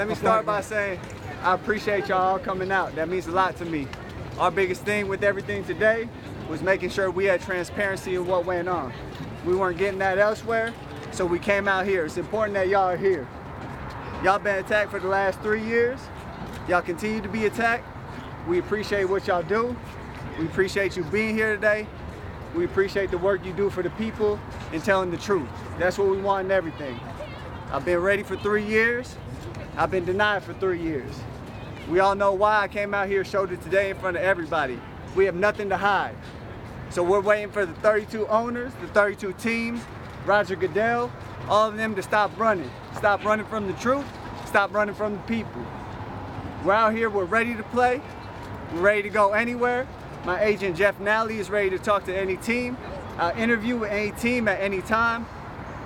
[0.00, 0.98] Let me start by saying
[1.42, 2.94] I appreciate y'all coming out.
[2.94, 3.86] That means a lot to me.
[4.38, 6.08] Our biggest thing with everything today
[6.48, 8.94] was making sure we had transparency in what went on.
[9.44, 10.72] We weren't getting that elsewhere,
[11.12, 12.06] so we came out here.
[12.06, 13.28] It's important that y'all are here.
[14.24, 16.00] Y'all been attacked for the last three years.
[16.66, 17.86] Y'all continue to be attacked.
[18.48, 19.76] We appreciate what y'all do.
[20.38, 21.86] We appreciate you being here today.
[22.54, 24.40] We appreciate the work you do for the people
[24.72, 25.50] and telling the truth.
[25.78, 26.98] That's what we want in everything.
[27.70, 29.14] I've been ready for three years.
[29.80, 31.10] I've been denied for three years.
[31.88, 34.78] We all know why I came out here, showed it today in front of everybody.
[35.16, 36.14] We have nothing to hide.
[36.90, 39.80] So we're waiting for the 32 owners, the 32 teams,
[40.26, 41.10] Roger Goodell,
[41.48, 42.70] all of them to stop running.
[42.94, 44.04] Stop running from the truth,
[44.44, 45.64] stop running from the people.
[46.62, 48.02] We're out here, we're ready to play,
[48.74, 49.88] we're ready to go anywhere.
[50.26, 52.76] My agent Jeff Nalley is ready to talk to any team.
[53.16, 55.24] I'll interview with any team at any time.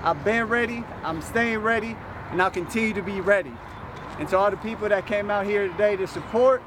[0.02, 1.96] I've been ready, I'm staying ready,
[2.32, 3.52] and I'll continue to be ready.
[4.18, 6.62] And to all the people that came out here today to support,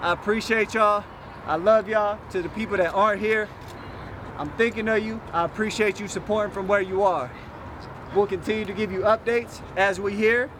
[0.00, 1.04] I appreciate y'all.
[1.46, 2.18] I love y'all.
[2.30, 3.48] To the people that aren't here,
[4.38, 5.20] I'm thinking of you.
[5.32, 7.30] I appreciate you supporting from where you are.
[8.14, 10.50] We'll continue to give you updates as we hear.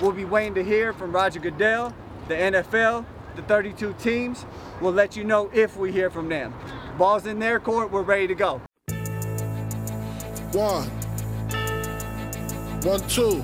[0.00, 1.94] We'll be waiting to hear from Roger Goodell,
[2.28, 3.04] the NFL,
[3.36, 4.46] the 32 teams.
[4.80, 6.54] We'll let you know if we hear from them.
[6.96, 8.62] Ball's in their court, we're ready to go.
[10.52, 10.88] One.
[12.82, 13.42] One, two.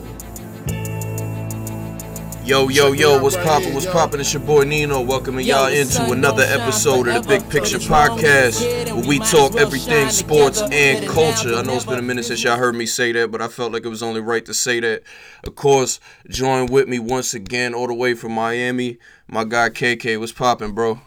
[2.48, 4.20] Yo, yo, yo, what's poppin', what's poppin'?
[4.20, 9.06] It's your boy Nino, welcoming y'all into another episode of the Big Picture Podcast, where
[9.06, 11.54] we talk everything sports and culture.
[11.54, 13.72] I know it's been a minute since y'all heard me say that, but I felt
[13.72, 15.02] like it was only right to say that.
[15.44, 20.18] Of course, join with me once again, all the way from Miami, my guy KK.
[20.18, 21.02] What's poppin', bro?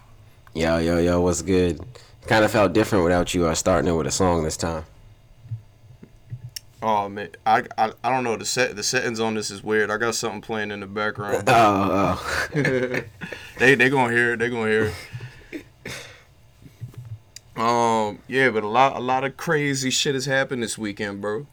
[0.53, 1.81] Yo, yo, yo, what's good?
[2.27, 4.83] Kind of felt different without you uh, starting it with a song this time.
[6.83, 9.91] Oh man, I, I I don't know the set the settings on this is weird.
[9.91, 11.43] I got something playing in the background.
[11.47, 12.53] Oh, oh.
[13.59, 14.37] they they gonna hear it.
[14.37, 14.91] They gonna hear
[15.51, 15.65] it.
[17.55, 21.45] Um yeah, but a lot a lot of crazy shit has happened this weekend, bro.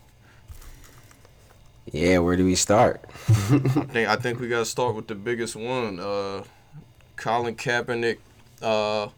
[1.93, 3.01] yeah, where do we start?
[3.29, 3.59] I
[3.93, 5.99] think I think we gotta start with the biggest one.
[5.99, 6.45] Uh,
[7.17, 8.19] Colin Kaepernick
[8.63, 9.09] uh,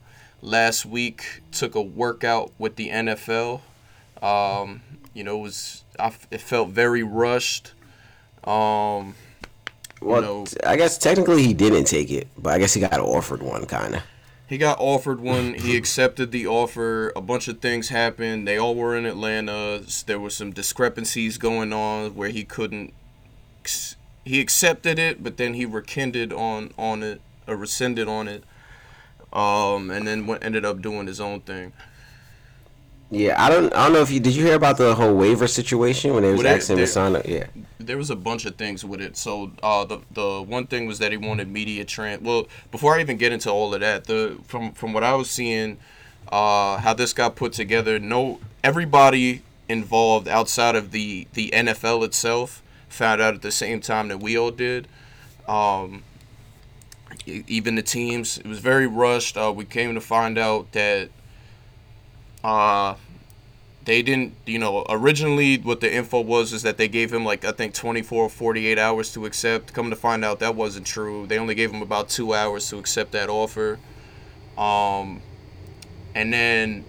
[0.41, 3.60] last week took a workout with the NFL.
[4.22, 4.82] Um,
[5.15, 7.72] you know, it was I it felt very rushed.
[8.44, 9.15] Um,
[10.00, 12.98] Well, know- t- I guess technically he didn't take it, but I guess he got
[13.00, 14.03] offered one, kind of.
[14.49, 15.54] he got offered one.
[15.54, 17.12] He accepted the offer.
[17.15, 18.49] A bunch of things happened.
[18.49, 19.82] They all were in Atlanta.
[20.06, 22.94] There were some discrepancies going on where he couldn't.
[24.25, 28.44] He accepted it, but then he rekindled on on it or rescinded on it.
[29.32, 31.72] Um, and then went, ended up doing his own thing.
[33.10, 34.37] Yeah, I don't, I don't know if you did.
[34.37, 37.16] You hear about the whole waiver situation when they was Well, asking him to sign
[37.16, 37.26] up?
[37.26, 37.47] Yeah.
[37.81, 39.16] there was a bunch of things with it.
[39.16, 42.22] So uh, the the one thing was that he wanted media trans.
[42.22, 45.28] Well, before I even get into all of that, the from from what I was
[45.28, 45.78] seeing,
[46.31, 52.62] uh, how this got put together, no everybody involved outside of the the NFL itself
[52.88, 54.87] found out at the same time that we all did.
[55.49, 56.04] Um,
[57.26, 59.37] even the teams, it was very rushed.
[59.37, 61.09] Uh, we came to find out that.
[62.42, 62.94] Uh,
[63.84, 67.44] they didn't you know originally what the info was is that they gave him like
[67.44, 69.72] i think 24 or 48 hours to accept.
[69.72, 71.26] Come to find out that wasn't true.
[71.26, 73.78] They only gave him about two hours to accept that offer.
[74.56, 75.22] Um
[76.14, 76.84] and then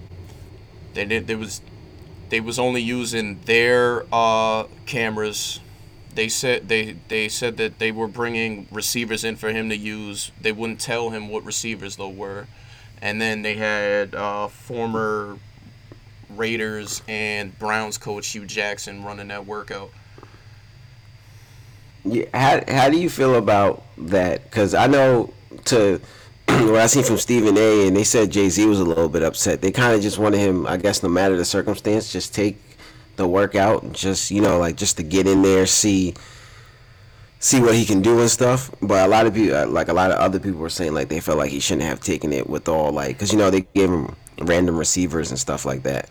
[0.94, 1.62] they did there was
[2.30, 5.60] they was only using their uh cameras.
[6.14, 10.32] They said they they said that they were bringing receivers in for him to use.
[10.42, 12.48] They wouldn't tell him what receivers though were
[13.02, 15.38] and then they had uh former
[16.36, 19.92] Raiders and Browns coach Hue Jackson running that workout.
[22.04, 22.26] Yeah.
[22.34, 24.44] How How do you feel about that?
[24.46, 25.34] Because I know
[25.66, 26.00] to
[26.48, 27.88] what I seen from Stephen A.
[27.88, 29.62] and they said Jay Z was a little bit upset.
[29.62, 32.58] They kind of just wanted him, I guess, no matter the circumstance, just take
[33.18, 36.16] the workout, just you know, like just to get in there, see
[37.42, 38.72] see what he can do and stuff.
[38.82, 41.20] But a lot of people, like a lot of other people, were saying like they
[41.20, 43.90] felt like he shouldn't have taken it with all like, because you know they gave
[43.90, 46.10] him random receivers and stuff like that.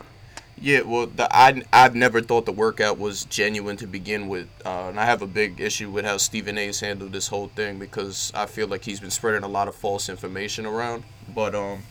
[0.62, 4.88] Yeah, well, the I I've never thought the workout was genuine to begin with, uh,
[4.88, 6.66] and I have a big issue with how Stephen A.
[6.66, 9.75] has handled this whole thing because I feel like he's been spreading a lot of
[9.75, 11.05] false information around.
[11.34, 11.84] But um,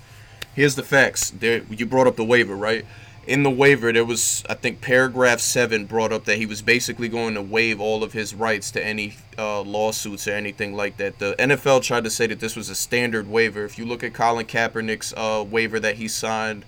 [0.53, 1.31] here's the facts.
[1.31, 2.85] There, you brought up the waiver, right?
[3.27, 7.07] In the waiver, there was I think paragraph seven brought up that he was basically
[7.07, 11.19] going to waive all of his rights to any uh, lawsuits or anything like that.
[11.19, 13.65] The NFL tried to say that this was a standard waiver.
[13.65, 16.65] If you look at Colin Kaepernick's uh, waiver that he signed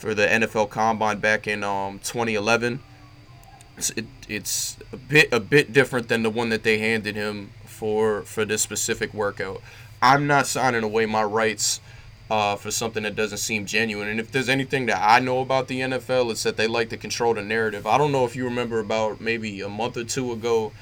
[0.00, 2.80] for the NFL Combine back in um 2011.
[3.76, 7.50] It's, it, it's a bit a bit different than the one that they handed him
[7.64, 9.62] for for this specific workout.
[10.02, 11.80] I'm not signing away my rights
[12.30, 14.08] uh, for something that doesn't seem genuine.
[14.08, 16.96] And if there's anything that I know about the NFL, it's that they like to
[16.96, 17.86] control the narrative.
[17.86, 20.72] I don't know if you remember about maybe a month or two ago,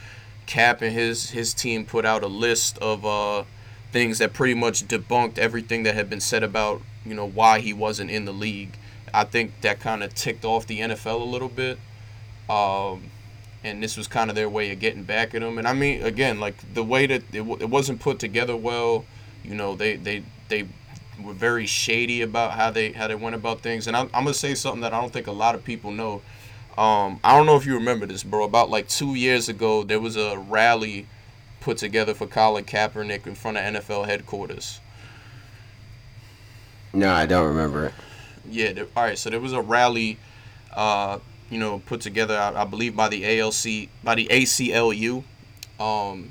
[0.47, 3.45] Cap and his his team put out a list of uh,
[3.93, 7.73] things that pretty much debunked everything that had been said about you know why he
[7.73, 8.77] wasn't in the league.
[9.13, 11.79] I think that kind of ticked off the NFL a little bit.
[12.49, 13.11] Um,
[13.65, 15.59] and this was kind of their way of getting back at him.
[15.59, 19.05] And I mean, again, like the way that it, w- it wasn't put together well.
[19.45, 20.69] You know, they they they
[21.23, 23.87] were very shady about how they how they went about things.
[23.87, 26.23] And I'm, I'm gonna say something that I don't think a lot of people know.
[26.77, 28.45] Um, I don't know if you remember this, bro.
[28.45, 31.07] About like two years ago, there was a rally
[31.61, 34.81] put together for Colin Kaepernick in front of NFL headquarters.
[36.93, 37.95] No, I don't remember it.
[38.49, 38.73] Yeah.
[38.73, 39.19] There, all right.
[39.19, 40.19] So there was a rally,
[40.75, 41.19] uh,
[41.51, 45.25] you know, put together, I, I believe, by the ALC, by the ACLU.
[45.81, 46.31] Um,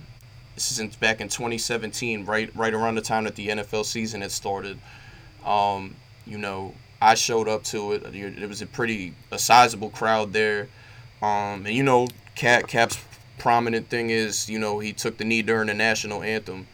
[0.57, 4.79] is back in 2017, right, right around the time that the NFL season had started.
[5.45, 5.95] Um,
[6.25, 8.15] you know, I showed up to it.
[8.15, 10.67] It was a pretty, a sizable crowd there.
[11.21, 12.97] Um, and you know, Cap Cap's
[13.37, 16.67] prominent thing is, you know, he took the knee during the national anthem.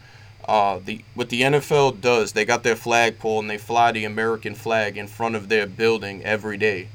[0.46, 4.54] Uh, the what the NFL does, they got their flagpole and they fly the American
[4.54, 6.88] flag in front of their building every day.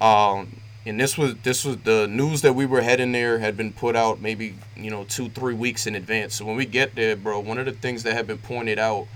[0.00, 3.72] Um, and this was this was the news that we were heading there had been
[3.72, 6.34] put out maybe you know two three weeks in advance.
[6.34, 9.06] So when we get there, bro, one of the things that had been pointed out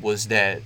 [0.00, 0.62] was that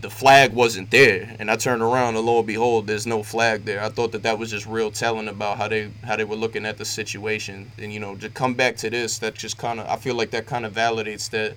[0.00, 3.64] the flag wasn't there, and I turned around and lo and behold, there's no flag
[3.64, 3.82] there.
[3.82, 6.66] I thought that that was just real telling about how they how they were looking
[6.66, 9.86] at the situation, and you know to come back to this, that just kind of
[9.86, 11.56] I feel like that kind of validates that,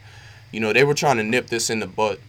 [0.51, 2.19] you know, they were trying to nip this in the butt,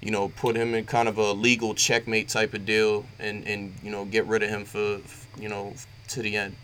[0.00, 3.74] you know, put him in kind of a legal checkmate type of deal, and and
[3.82, 5.00] you know get rid of him for
[5.38, 5.74] you know
[6.08, 6.56] to the end.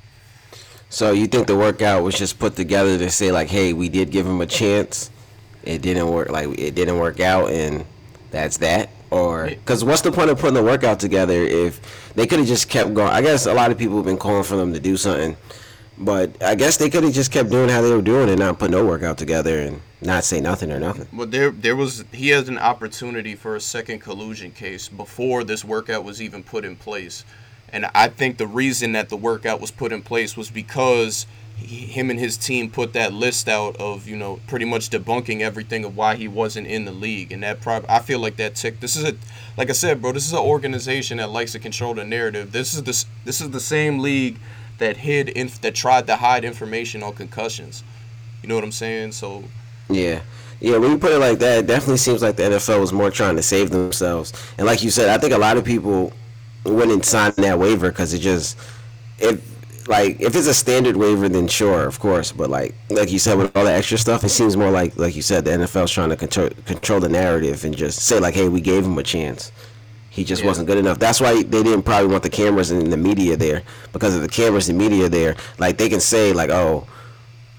[0.91, 4.11] So you think the workout was just put together to say like, hey, we did
[4.11, 5.11] give him a chance,
[5.62, 7.85] it didn't work, like it didn't work out, and
[8.31, 8.88] that's that?
[9.11, 12.69] Or because what's the point of putting the workout together if they could have just
[12.69, 13.11] kept going?
[13.11, 15.37] I guess a lot of people have been calling for them to do something,
[15.97, 18.59] but I guess they could have just kept doing how they were doing and not
[18.59, 21.09] put no workout together and not say nothing or nothing.
[21.12, 25.65] Well, there there was he has an opportunity for a second collusion case before this
[25.65, 27.25] workout was even put in place,
[27.73, 31.26] and I think the reason that the workout was put in place was because
[31.56, 35.41] he, him and his team put that list out of you know pretty much debunking
[35.41, 38.55] everything of why he wasn't in the league, and that prob I feel like that
[38.55, 38.81] tick.
[38.81, 39.15] This is a
[39.56, 40.12] like I said, bro.
[40.12, 42.53] This is an organization that likes to control the narrative.
[42.53, 44.38] This is this this is the same league
[44.79, 47.82] that hid inf- that tried to hide information on concussions.
[48.43, 49.12] You know what I'm saying?
[49.12, 49.44] So
[49.88, 50.20] Yeah.
[50.61, 53.12] Yeah, when you put it like that, it definitely seems like the NFL was more
[53.12, 54.32] trying to save themselves.
[54.56, 56.12] And like you said, I think a lot of people
[56.70, 58.59] wouldn't sign that waiver because it just,
[59.19, 59.41] if
[59.88, 62.32] like if it's a standard waiver, then sure, of course.
[62.32, 65.17] But like like you said, with all the extra stuff, it seems more like like
[65.17, 68.49] you said, the NFL's trying to control control the narrative and just say like, hey,
[68.49, 69.50] we gave him a chance.
[70.11, 70.49] He just Yeah.
[70.49, 70.99] wasn't good enough.
[70.99, 73.62] That's why they didn't probably want the cameras and the media there
[73.93, 75.37] because of the cameras and media there.
[75.59, 76.87] Like they can say like, oh,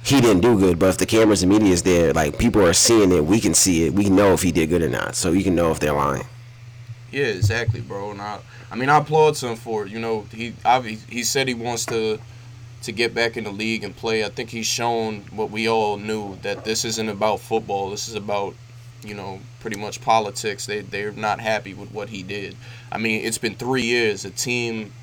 [0.04, 2.74] he didn't do good, but if the cameras and media is there, like people are
[2.74, 3.94] seeing it, we can see it.
[3.94, 5.16] We know if he did good or not.
[5.16, 6.26] So you can know if they're lying.
[7.12, 8.12] Yeah, exactly, bro.
[8.12, 8.40] And I,
[8.72, 9.92] I mean, I applaud him for it.
[9.92, 10.54] You know, he
[11.10, 12.20] he said he wants to
[12.84, 14.24] to get back in the league and play.
[14.24, 17.90] I think he's shown what we all knew that this isn't about football.
[17.90, 18.56] This is about
[19.04, 20.66] you know pretty much politics.
[20.66, 22.56] They they're not happy with what he did.
[22.92, 24.26] I mean, it's been three years.
[24.26, 24.94] A team,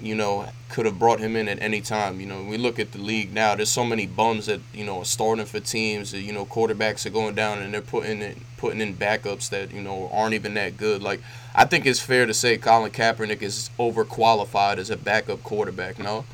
[0.00, 2.20] you know, could have brought him in at any time.
[2.20, 3.54] You know, we look at the league now.
[3.54, 6.12] There's so many bums that you know are starting for teams.
[6.12, 9.72] That, you know, quarterbacks are going down and they're putting in putting in backups that
[9.72, 11.02] you know aren't even that good.
[11.02, 11.20] Like
[11.54, 15.98] I think it's fair to say Colin Kaepernick is overqualified as a backup quarterback.
[15.98, 16.24] No.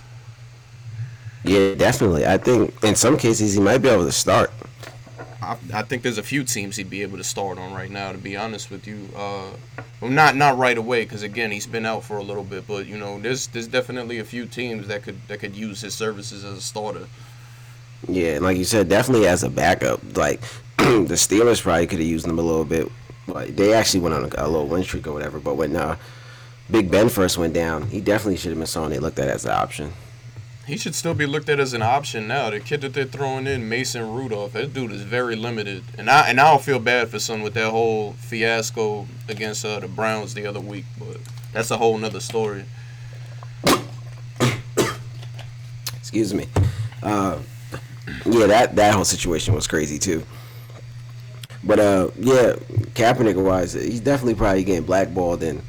[1.44, 2.26] Yeah, definitely.
[2.26, 4.52] I think in some cases he might be able to start.
[5.42, 8.12] I, I think there's a few teams he'd be able to start on right now.
[8.12, 9.50] To be honest with you, uh,
[10.00, 12.66] well, not not right away because again he's been out for a little bit.
[12.66, 15.94] But you know, there's there's definitely a few teams that could that could use his
[15.94, 17.06] services as a starter.
[18.08, 20.00] Yeah, like you said, definitely as a backup.
[20.16, 20.40] Like
[20.78, 22.90] the Steelers probably could have used him a little bit.
[23.26, 25.40] Like they actually went on a, a little win streak or whatever.
[25.40, 25.96] But when uh,
[26.70, 29.44] Big Ben first went down, he definitely should have been someone they looked at as
[29.44, 29.92] an option.
[30.66, 32.50] He should still be looked at as an option now.
[32.50, 35.82] The kid that they're throwing in, Mason Rudolph, that dude is very limited.
[35.98, 39.80] And I and I don't feel bad for son with that whole fiasco against uh,
[39.80, 41.18] the Browns the other week, but
[41.52, 42.64] that's a whole nother story.
[45.98, 46.46] Excuse me.
[47.02, 47.40] Uh,
[48.24, 50.22] yeah, that that whole situation was crazy too.
[51.64, 52.54] But uh, yeah,
[52.94, 55.42] Kaepernick wise, he's definitely probably getting blackballed.
[55.42, 55.62] And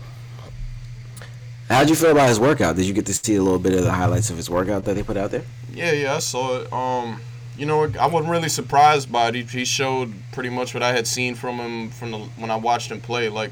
[1.73, 2.75] how'd you feel about his workout?
[2.75, 4.93] Did you get to see a little bit of the highlights of his workout that
[4.93, 5.43] they put out there?
[5.73, 6.71] Yeah, yeah, I saw it.
[6.71, 7.19] Um,
[7.57, 9.35] you know, I wasn't really surprised by it.
[9.35, 12.55] He, he showed pretty much what I had seen from him from the, when I
[12.55, 13.29] watched him play.
[13.29, 13.51] Like,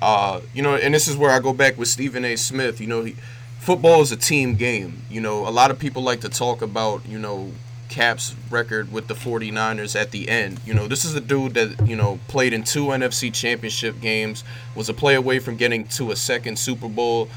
[0.00, 2.36] uh, you know, and this is where I go back with Stephen A.
[2.36, 2.80] Smith.
[2.80, 3.16] You know, he,
[3.60, 5.02] football is a team game.
[5.10, 7.52] You know, a lot of people like to talk about, you know,
[7.88, 10.60] Cap's record with the 49ers at the end.
[10.66, 14.42] You know, this is a dude that, you know, played in two NFC championship games,
[14.74, 17.28] was a play away from getting to a second Super Bowl,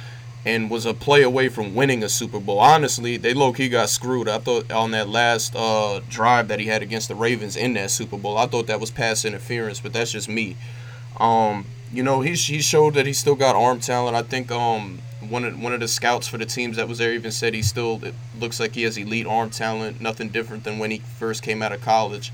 [0.46, 2.60] and was a play away from winning a Super Bowl.
[2.60, 4.29] Honestly, they low key got screwed.
[4.29, 7.91] I thought on that last uh, drive that he had against the Ravens in that
[7.91, 10.56] Super Bowl, I thought that was pass interference, but that's just me.
[11.20, 14.15] Um, you know, he, he showed that he still got arm talent.
[14.15, 17.13] I think um, one of one of the scouts for the teams that was there
[17.13, 18.01] even said he still
[18.39, 21.72] looks like he has elite arm talent, nothing different than when he first came out
[21.72, 22.32] of college.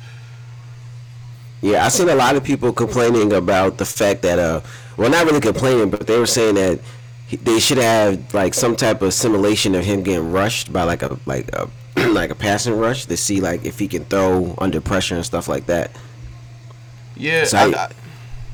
[1.61, 4.61] Yeah, I've seen a lot of people complaining about the fact that uh,
[4.97, 6.79] well, not really complaining, but they were saying that
[7.37, 11.17] they should have like some type of simulation of him getting rushed by like a
[11.25, 11.69] like a
[12.09, 15.47] like a passing rush to see like if he can throw under pressure and stuff
[15.47, 15.91] like that.
[17.15, 17.89] Yeah, So I, I- I,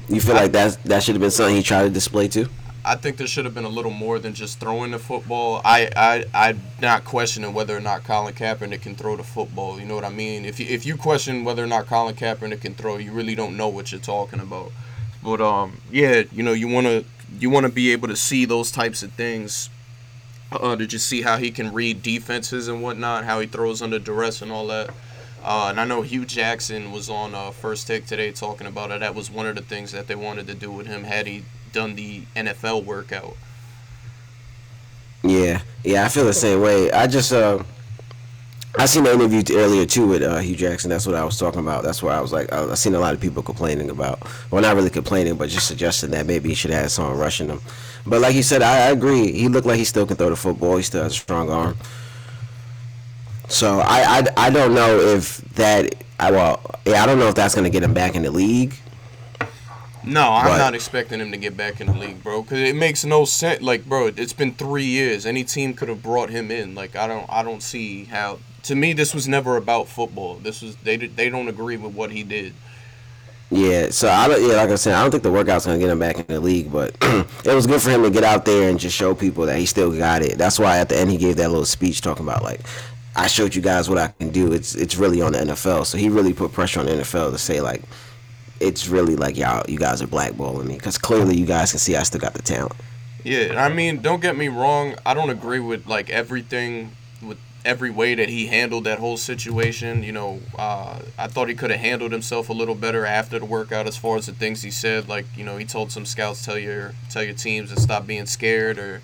[0.07, 2.48] You feel like that that should have been something he tried to display too?
[2.83, 5.62] I think there should have been a little more than just throwing the football.
[5.65, 9.79] I, I, I'm not questioning whether or not Colin Kaepernick can throw the football.
[9.79, 10.45] You know what I mean?
[10.45, 13.57] If you, if you question whether or not Colin Kaepernick can throw, you really don't
[13.57, 14.71] know what you're talking about.
[15.21, 17.03] But um, yeah, you know, you wanna
[17.39, 19.69] you wanna be able to see those types of things.
[20.51, 24.00] Uh, to just see how he can read defenses and whatnot, how he throws under
[24.00, 24.89] duress and all that.
[25.43, 29.00] Uh, and I know Hue Jackson was on uh, First Take today talking about it.
[29.00, 31.43] That was one of the things that they wanted to do with him had he
[31.72, 33.38] done the NFL workout.
[35.24, 36.91] Yeah, yeah, I feel the same way.
[36.91, 37.63] I just uh,
[38.77, 40.89] I seen the interview earlier too with uh, Hue Jackson.
[40.89, 41.83] That's what I was talking about.
[41.83, 44.19] That's where I was like, I, I seen a lot of people complaining about.
[44.51, 47.49] Well, not really complaining, but just suggesting that maybe he should have had someone rushing
[47.49, 47.61] him.
[48.05, 49.31] But like you said, I, I agree.
[49.31, 50.77] He looked like he still can throw the football.
[50.77, 51.77] He still has a strong arm.
[53.47, 55.95] So I, I, I don't know if that.
[56.19, 58.75] I well, yeah, I don't know if that's gonna get him back in the league.
[60.03, 60.57] No, I'm Right.
[60.57, 62.41] not expecting him to get back in the league, bro.
[62.43, 63.61] Because it makes no sense.
[63.61, 65.25] Like, bro, it's been three years.
[65.25, 66.73] Any team could have brought him in.
[66.75, 68.39] Like, I don't, I don't see how.
[68.63, 70.35] To me, this was never about football.
[70.35, 72.53] This was they they don't agree with what he did.
[73.51, 74.41] Yeah, so I don't.
[74.41, 76.39] Yeah, like I said, I don't think the workout's gonna get him back in the
[76.39, 79.45] league, but it was good for him to get out there and just show people
[79.47, 80.37] that he still got it.
[80.37, 82.61] That's why at the end he gave that little speech talking about like,
[83.15, 84.53] I showed you guys what I can do.
[84.53, 85.87] It's it's really on the NFL.
[85.87, 87.81] So he really put pressure on the NFL to say like,
[88.59, 91.95] it's really like y'all, you guys are blackballing me because clearly you guys can see
[91.95, 92.75] I still got the talent.
[93.23, 94.95] Yeah, I mean, don't get me wrong.
[95.05, 97.37] I don't agree with like everything with
[97.69, 100.01] every way that he handled that whole situation.
[100.01, 103.45] You know, uh, I thought he could have handled himself a little better after the
[103.45, 105.07] workout, as far as the things he said.
[105.07, 108.25] Like, you know, he told some scouts tell your tell your teams to stop being
[108.25, 109.01] scared, or,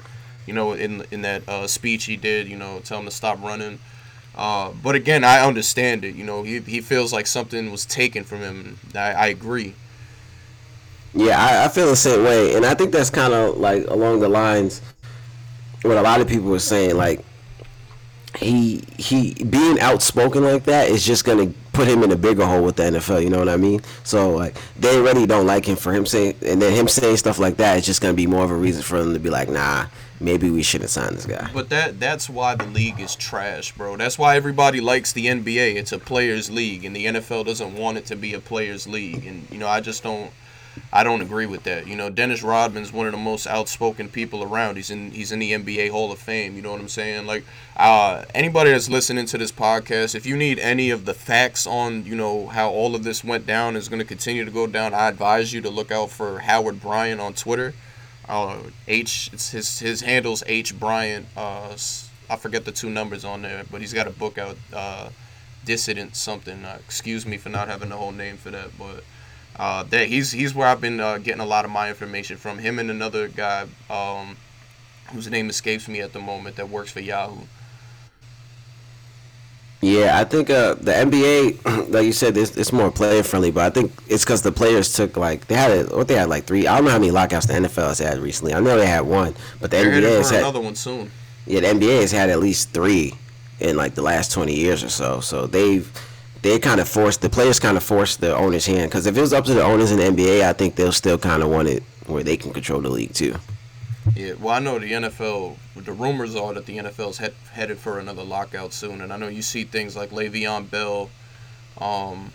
[0.47, 3.41] you know, in in that uh, speech he did, you know, tell them to stop
[3.41, 3.79] running.
[4.35, 6.15] Uh, but again, I understand it.
[6.15, 8.79] You know, he, he feels like something was taken from him.
[8.93, 9.75] I, I agree.
[11.13, 14.19] Yeah, I, I feel the same way, and I think that's kind of like along
[14.19, 14.81] the lines
[15.83, 16.97] what a lot of people were saying.
[16.97, 17.23] Like
[18.37, 22.63] he he being outspoken like that is just gonna put him in a bigger hole
[22.63, 23.23] with the NFL.
[23.23, 23.81] You know what I mean?
[24.03, 27.39] So like they really don't like him for him saying, and then him saying stuff
[27.39, 29.49] like that is just gonna be more of a reason for them to be like,
[29.49, 29.87] nah,
[30.19, 31.49] maybe we shouldn't sign this guy.
[31.53, 33.97] But that that's why the league is trash, bro.
[33.97, 35.75] That's why everybody likes the NBA.
[35.75, 39.25] It's a players' league, and the NFL doesn't want it to be a players' league.
[39.25, 40.31] And you know, I just don't,
[40.91, 41.87] I don't agree with that.
[41.87, 44.75] You know, Dennis Rodman's one of the most outspoken people around.
[44.75, 46.55] He's in he's in the NBA Hall of Fame.
[46.55, 47.25] You know what I'm saying?
[47.25, 47.43] Like,
[47.75, 52.05] uh, anybody that's listening to this podcast, if you need any of the facts on
[52.05, 54.93] you know how all of this went down is going to continue to go down,
[54.93, 57.73] I advise you to look out for Howard Bryant on Twitter
[58.27, 61.27] uh, H it's his his handles H Bryant.
[61.35, 61.75] Uh,
[62.29, 65.09] I forget the two numbers on there, but he's got a book out, uh,
[65.65, 66.65] Dissident something.
[66.65, 69.03] Uh, excuse me for not having the whole name for that, but
[69.57, 72.57] uh, that he's he's where I've been uh, getting a lot of my information from.
[72.59, 74.37] Him and another guy, um,
[75.11, 77.45] whose name escapes me at the moment, that works for Yahoo.
[79.81, 83.65] Yeah, I think uh, the NBA, like you said, it's, it's more player friendly, but
[83.65, 86.45] I think it's because the players took like they had a, what they had like
[86.45, 86.65] three.
[86.65, 88.53] I don't know how many lockouts the NFL has had recently.
[88.53, 91.11] I know they had one, but the They're NBA has had another one soon.
[91.45, 93.13] yeah the NBA has had at least three
[93.59, 95.19] in like the last twenty years or so.
[95.19, 95.91] So they've
[96.45, 99.21] they kind of forced the players kind of forced the owners' hand because if it
[99.21, 101.67] was up to the owners in the NBA, I think they'll still kind of want
[101.67, 103.35] it where they can control the league too.
[104.15, 105.57] Yeah, well, I know the NFL.
[105.75, 109.27] The rumors are that the NFL's head, headed for another lockout soon, and I know
[109.27, 111.09] you see things like Le'Veon Bell,
[111.79, 112.31] um,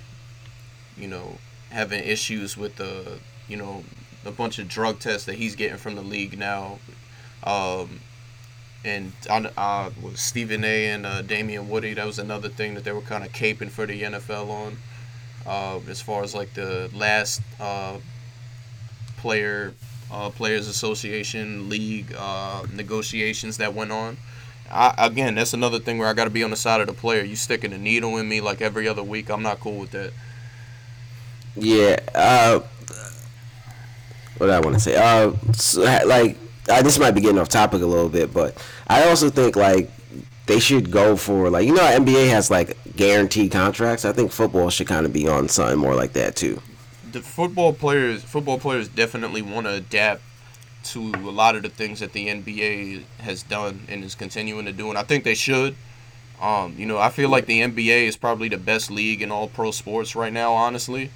[0.97, 1.39] you know,
[1.71, 3.85] having issues with the, you know,
[4.25, 6.81] a bunch of drug tests that he's getting from the league now.
[7.45, 8.01] Um,
[8.85, 10.87] and uh, Stephen A.
[10.87, 13.87] and uh, Damien Woody, that was another thing that they were kind of caping for
[13.87, 14.79] the NFL on.
[15.47, 17.97] Uh, as far as like the last uh,
[19.17, 19.73] player
[20.11, 24.17] uh, players association league uh, negotiations that went on.
[24.71, 26.93] I, again, that's another thing where I got to be on the side of the
[26.93, 27.25] player.
[27.25, 29.31] You sticking a needle in me like every other week.
[29.31, 30.13] I'm not cool with that.
[31.57, 31.97] Yeah.
[32.15, 32.61] Uh,
[34.39, 34.95] what I want to say?
[35.55, 36.37] So, like
[36.69, 38.57] uh, this might be getting off topic a little bit, but
[38.89, 39.91] I also think like
[40.47, 44.05] they should go for like you know NBA has like guaranteed contracts.
[44.05, 46.61] I think football should kind of be on something more like that too.
[47.13, 50.23] The football players, football players definitely want to adapt
[50.83, 54.73] to a lot of the things that the NBA has done and is continuing to
[54.73, 55.77] do, and I think they should.
[56.41, 59.49] Um, you know, I feel like the NBA is probably the best league in all
[59.49, 61.11] pro sports right now, honestly.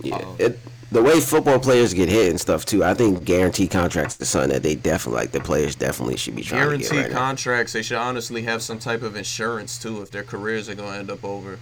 [0.00, 0.58] Yeah, um, it,
[0.92, 2.84] the way football players get hit and stuff too.
[2.84, 5.32] I think guaranteed contracts is something that they definitely like.
[5.32, 7.74] The players definitely should be trying guaranteed to get right contracts.
[7.74, 7.78] Now.
[7.78, 10.98] They should honestly have some type of insurance too if their careers are going to
[10.98, 11.58] end up over.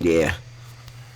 [0.00, 0.34] Yeah,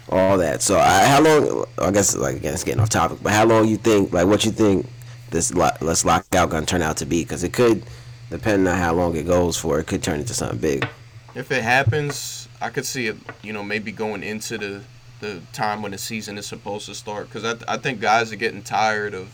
[0.08, 0.62] all that.
[0.62, 1.66] So, I, how long?
[1.78, 4.12] I guess like again, it's getting off topic, but how long you think?
[4.12, 4.88] Like, what you think
[5.30, 7.22] this let's lockout going to turn out to be?
[7.22, 7.82] Because it could,
[8.30, 10.88] depending on how long it goes for, it could turn into something big.
[11.34, 13.16] If it happens, I could see it.
[13.42, 14.82] You know, maybe going into the
[15.20, 18.36] the time when the season is supposed to start because I, I think guys are
[18.36, 19.28] getting tired of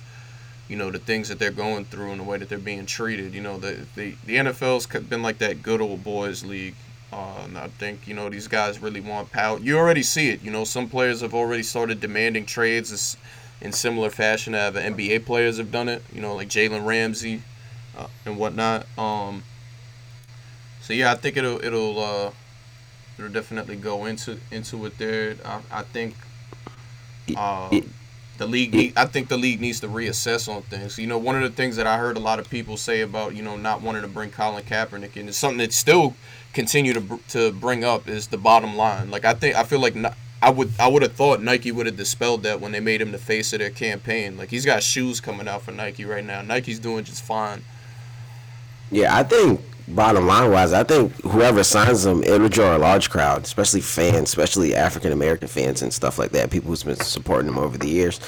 [0.68, 3.34] you know the things that they're going through and the way that they're being treated
[3.34, 6.76] you know the the, the nfl's been like that good old boys league
[7.12, 9.58] uh, and i think you know these guys really want power.
[9.58, 13.16] You already see it you know some players have already started demanding trades
[13.60, 17.42] in similar fashion that nba players have done it you know like jalen ramsey
[17.98, 19.42] uh, and whatnot um
[20.80, 22.30] so yeah i think it'll it'll uh
[23.20, 25.36] it'll definitely go into into it there.
[25.44, 26.14] I, I think
[27.36, 27.92] um,
[28.38, 28.74] the league.
[28.74, 30.98] Need, I think the league needs to reassess on things.
[30.98, 33.34] You know, one of the things that I heard a lot of people say about
[33.34, 36.14] you know not wanting to bring Colin Kaepernick in is something that still
[36.52, 39.10] continue to to bring up is the bottom line.
[39.10, 39.94] Like I think I feel like.
[40.42, 43.12] I would I would have thought Nike would have dispelled that when they made him
[43.12, 44.38] the face of their campaign.
[44.38, 46.40] Like he's got shoes coming out for Nike right now.
[46.40, 47.62] Nike's doing just fine.
[48.90, 49.60] Yeah, I think
[49.94, 54.28] bottom line wise, I think whoever signs them, it'll draw a large crowd, especially fans,
[54.28, 56.50] especially African American fans and stuff like that.
[56.50, 58.20] People who's been supporting them over the years.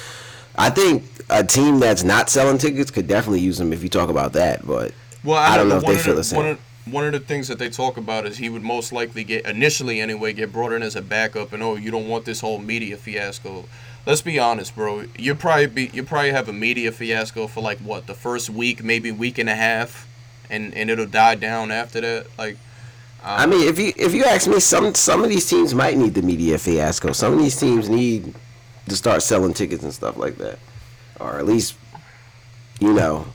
[0.56, 4.08] I think a team that's not selling tickets could definitely use them if you talk
[4.08, 4.66] about that.
[4.66, 4.92] But
[5.24, 6.36] well, I, I don't know if they feel the, the same.
[6.36, 9.24] One of, one of the things that they talk about is he would most likely
[9.24, 12.40] get initially anyway get brought in as a backup, and oh, you don't want this
[12.40, 13.64] whole media fiasco.
[14.04, 15.04] Let's be honest, bro.
[15.16, 18.82] You probably be you probably have a media fiasco for like what the first week,
[18.82, 20.08] maybe week and a half
[20.52, 22.26] and and it'll die down after that.
[22.38, 22.54] Like,
[23.24, 25.96] um, I mean, if you if you ask me, some some of these teams might
[25.96, 27.12] need the media fiasco.
[27.12, 28.34] Some of these teams need
[28.88, 30.58] to start selling tickets and stuff like that,
[31.18, 31.76] or at least,
[32.80, 33.26] you know,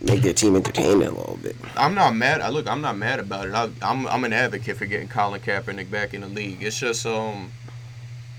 [0.00, 1.56] make their team entertaining a little bit.
[1.76, 2.40] I'm not mad.
[2.40, 3.54] I look, I'm not mad about it.
[3.54, 6.62] I, I'm I'm an advocate for getting Colin Kaepernick back in the league.
[6.62, 7.52] It's just um.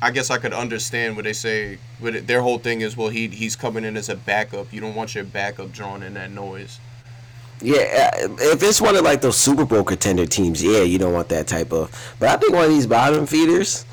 [0.01, 1.77] I guess I could understand what they say.
[2.01, 4.73] But their whole thing is, well, he he's coming in as a backup.
[4.73, 6.81] You don't want your backup drawing in that noise.
[7.63, 11.29] Yeah, if it's one of like those Super Bowl contender teams, yeah, you don't want
[11.29, 12.15] that type of.
[12.19, 13.85] But I think one of these bottom feeders,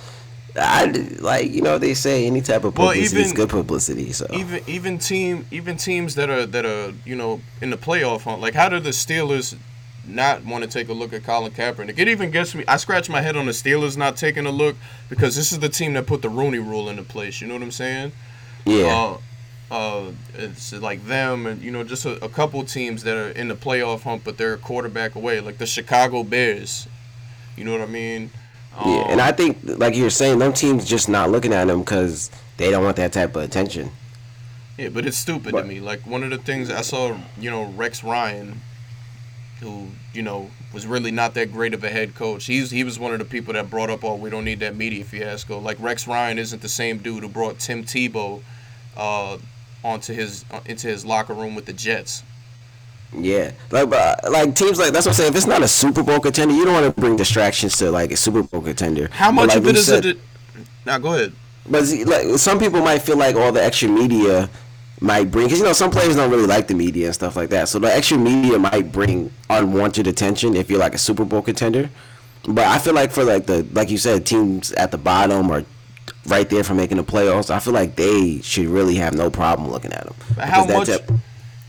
[0.56, 0.86] I
[1.20, 4.10] like you know they say any type of publicity well, even, is good publicity.
[4.12, 8.22] So even even team even teams that are that are you know in the playoff
[8.22, 9.56] hunt, like how do the Steelers
[10.04, 11.96] not want to take a look at Colin Kaepernick?
[11.96, 12.64] It even gets me.
[12.66, 14.74] I scratch my head on the Steelers not taking a look
[15.08, 17.40] because this is the team that put the Rooney Rule into place.
[17.40, 18.10] You know what I'm saying?
[18.64, 18.86] Yeah.
[18.86, 19.18] Uh,
[19.70, 23.48] uh, it's like them and you know just a, a, couple teams that are in
[23.48, 26.88] the playoff hunt, but they're a quarterback away, like the Chicago Bears.
[27.56, 28.30] You know what I mean?
[28.76, 31.80] Um, yeah, and I think like you're saying, them teams just not looking at them
[31.80, 33.90] because they don't want that type of attention.
[34.76, 35.80] Yeah, but it's stupid but, to me.
[35.80, 38.60] Like one of the things I saw, you know, Rex Ryan,
[39.60, 42.46] who you know was really not that great of a head coach.
[42.46, 44.74] He's he was one of the people that brought up, oh, we don't need that
[44.74, 45.60] media fiasco.
[45.60, 48.42] Like Rex Ryan isn't the same dude who brought Tim Tebow.
[48.96, 49.38] Uh,
[49.82, 52.22] onto his into his locker room with the Jets.
[53.12, 55.30] Yeah, like uh, like teams like that's what I'm saying.
[55.30, 58.12] If it's not a Super Bowl contender, you don't want to bring distractions to like
[58.12, 59.08] a Super Bowl contender.
[59.12, 60.18] How much like of it is said, it?
[60.86, 61.32] Now go ahead.
[61.68, 64.48] But like some people might feel like all the extra media
[65.00, 67.50] might bring because you know some players don't really like the media and stuff like
[67.50, 67.68] that.
[67.68, 71.90] So the extra media might bring unwanted attention if you're like a Super Bowl contender.
[72.44, 75.64] But I feel like for like the like you said teams at the bottom or
[76.26, 77.50] right there for making the playoffs.
[77.50, 80.14] I feel like they should really have no problem looking at them.
[80.36, 80.88] How much?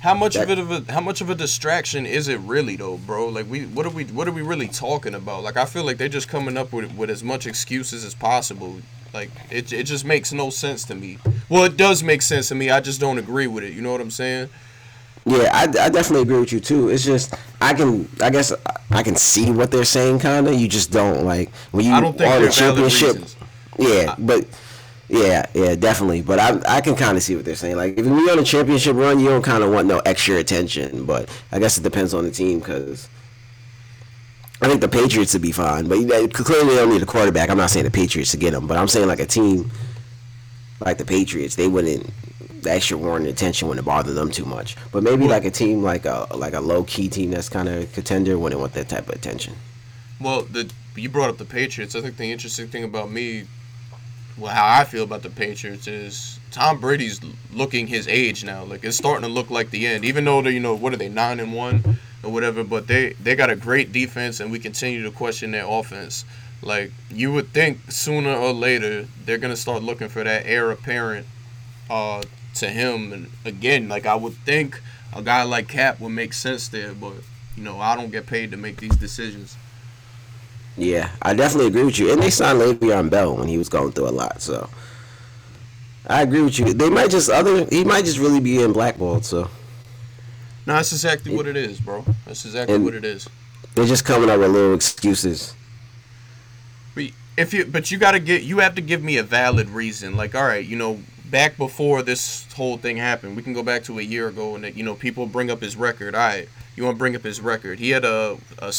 [0.01, 2.75] how much that, of it of a how much of a distraction is it really
[2.75, 3.27] though, bro?
[3.27, 5.43] Like we what are we what are we really talking about?
[5.43, 8.81] Like I feel like they're just coming up with with as much excuses as possible.
[9.13, 11.19] Like it it just makes no sense to me.
[11.49, 12.71] Well, it does make sense to me.
[12.71, 13.73] I just don't agree with it.
[13.73, 14.49] You know what I'm saying?
[15.23, 16.89] Yeah, I, I definitely agree with you too.
[16.89, 18.51] It's just I can I guess
[18.89, 20.55] I can see what they're saying kind of.
[20.55, 23.15] You just don't like when you I don't think they're the championship.
[23.17, 23.35] reasons.
[23.77, 24.45] Yeah, but
[25.07, 26.21] yeah, yeah, definitely.
[26.21, 27.75] But I I can kind of see what they're saying.
[27.77, 31.05] Like if you're on a championship run, you don't kind of want no extra attention.
[31.05, 33.09] But I guess it depends on the team because.
[34.63, 35.97] I think the Patriots would be fine, but
[36.35, 37.49] clearly they don't need a quarterback.
[37.49, 39.71] I'm not saying the Patriots to get him, but I'm saying like a team
[40.79, 42.07] like the Patriots, they wouldn't
[42.61, 44.75] the extra warning attention wouldn't bother them too much.
[44.91, 47.91] But maybe like a team like a like a low key team that's kind of
[47.93, 49.55] contender wouldn't want that type of attention.
[50.19, 51.95] Well, the you brought up the Patriots.
[51.95, 53.45] I think the interesting thing about me,
[54.37, 57.19] well, how I feel about the Patriots is Tom Brady's
[57.53, 58.63] looking his age now.
[58.63, 60.05] Like it's starting to look like the end.
[60.05, 63.13] Even though they, you know, what are they nine and one or whatever, but they
[63.13, 66.25] they got a great defense, and we continue to question their offense.
[66.61, 71.25] Like you would think sooner or later they're gonna start looking for that heir apparent
[71.89, 72.21] uh,
[72.55, 73.13] to him.
[73.13, 74.81] And again, like I would think
[75.15, 77.13] a guy like Cap would make sense there, but
[77.57, 79.57] you know I don't get paid to make these decisions.
[80.77, 82.11] Yeah, I definitely agree with you.
[82.11, 84.69] And they signed Le'Veon Bell when he was going through a lot, so
[86.07, 86.73] I agree with you.
[86.73, 89.49] They might just other he might just really be in blackballed, so
[90.65, 92.05] No, that's exactly what it is, bro.
[92.25, 93.27] That's exactly And- what it is.
[93.75, 95.53] they're just coming up with little excuses.
[96.95, 97.05] But
[97.37, 100.15] if you, but you gotta get, you have to give me a valid reason.
[100.15, 103.83] Like, all right, you know, back before this whole thing happened, we can go back
[103.85, 106.13] to a year ago, and you know, people bring up his record.
[106.15, 107.79] All right, you want to bring up his record?
[107.79, 108.73] He had a, a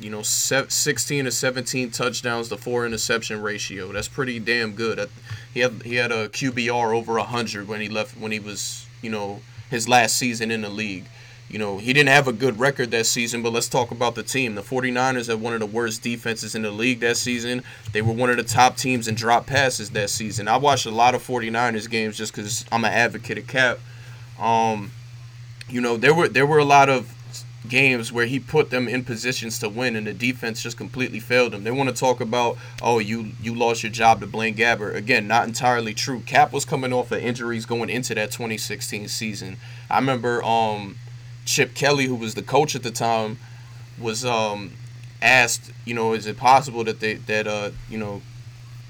[0.00, 3.92] you know, sixteen to seventeen touchdowns to four interception ratio.
[3.92, 5.08] That's pretty damn good.
[5.54, 9.10] He had he had a QBR over hundred when he left when he was, you
[9.10, 11.04] know, his last season in the league.
[11.48, 14.24] You know, he didn't have a good record that season, but let's talk about the
[14.24, 14.56] team.
[14.56, 17.62] The 49ers had one of the worst defenses in the league that season.
[17.92, 20.48] They were one of the top teams in drop passes that season.
[20.48, 23.78] I watched a lot of 49ers games just because I'm an advocate of Cap.
[24.40, 24.90] Um,
[25.68, 27.15] you know, there were there were a lot of
[27.68, 31.52] games where he put them in positions to win, and the defense just completely failed
[31.52, 31.64] them.
[31.64, 34.94] They want to talk about, oh, you you lost your job to Blaine Gabbert.
[34.94, 36.20] Again, not entirely true.
[36.20, 39.56] Cap was coming off of injuries going into that 2016 season.
[39.90, 40.96] I remember um,
[41.44, 43.38] Chip Kelly, who was the coach at the time,
[43.98, 44.72] was um,
[45.22, 48.22] asked, you know, is it possible that they that uh, you know,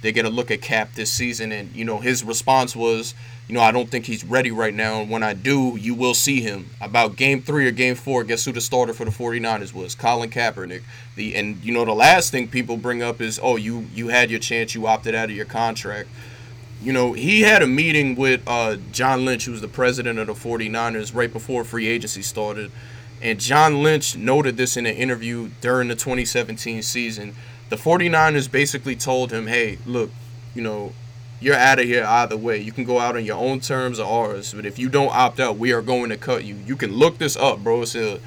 [0.02, 1.52] they get a look at Cap this season?
[1.52, 3.14] And you know, his response was,
[3.48, 5.00] you know, I don't think he's ready right now.
[5.00, 6.70] And when I do, you will see him.
[6.80, 9.94] About game three or game four, guess who the starter for the 49ers was?
[9.94, 10.82] Colin Kaepernick.
[11.14, 14.30] The and you know the last thing people bring up is, oh, you you had
[14.30, 16.08] your chance, you opted out of your contract.
[16.82, 20.34] You know, he had a meeting with uh, John Lynch, who's the president of the
[20.34, 22.70] 49ers, right before free agency started.
[23.22, 27.34] And John Lynch noted this in an interview during the 2017 season.
[27.68, 30.10] The 49ers basically told him, hey, look,
[30.54, 30.92] you know,
[31.40, 32.58] you're out of here either way.
[32.58, 34.54] You can go out on your own terms or ours.
[34.54, 36.54] But if you don't opt out, we are going to cut you.
[36.66, 37.82] You can look this up, bro.
[37.82, 38.20] It's an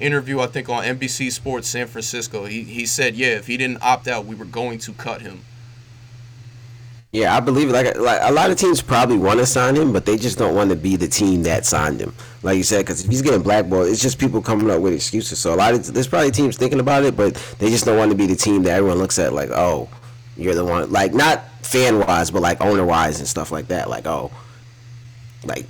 [0.00, 2.46] interview I think on NBC Sports San Francisco.
[2.46, 5.42] He he said, yeah, if he didn't opt out, we were going to cut him.
[7.16, 7.72] Yeah, I believe it.
[7.72, 10.54] Like, like a lot of teams probably want to sign him, but they just don't
[10.54, 12.12] want to be the team that signed him.
[12.42, 15.38] Like you said, because if he's getting blackballed, it's just people coming up with excuses.
[15.38, 18.10] So a lot of there's probably teams thinking about it, but they just don't want
[18.10, 19.88] to be the team that everyone looks at like, oh,
[20.36, 20.92] you're the one.
[20.92, 23.88] Like not fan wise, but like owner wise and stuff like that.
[23.88, 24.30] Like oh,
[25.42, 25.64] like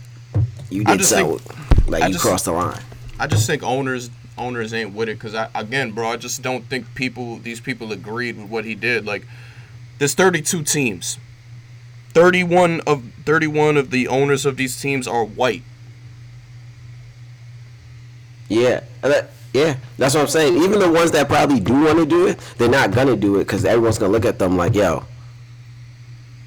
[0.69, 1.39] you did so,
[1.87, 2.81] like I you just- crossed the line.
[3.21, 6.65] I just think owners owners ain't with it because I again, bro, I just don't
[6.65, 9.07] think people these people agreed with what he did.
[9.07, 9.25] Like,
[10.01, 11.19] there's 32 teams.
[12.17, 15.63] 31 of 31 of the owners of these teams are white.
[18.49, 20.63] Yeah, that- yeah, that's what I'm saying.
[20.63, 23.41] Even the ones that probably do want to do it, they're not gonna do it
[23.41, 25.05] because everyone's gonna look at them like, yo,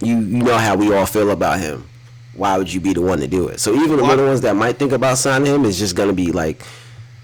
[0.01, 1.85] you you know how we all feel about him.
[2.33, 3.59] Why would you be the one to do it?
[3.59, 6.31] So even the little ones that might think about signing him is just gonna be
[6.31, 6.63] like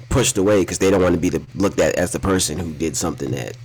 [0.09, 2.71] pushed away because they don't want to be the looked at as the person who
[2.73, 3.57] did something that.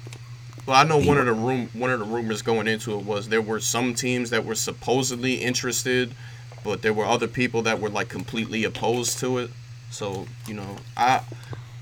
[0.71, 3.29] Well, I know one of the room one of the rumors going into it was
[3.29, 6.15] there were some teams that were supposedly interested,
[6.63, 9.51] but there were other people that were like completely opposed to it.
[9.91, 11.23] So you know, I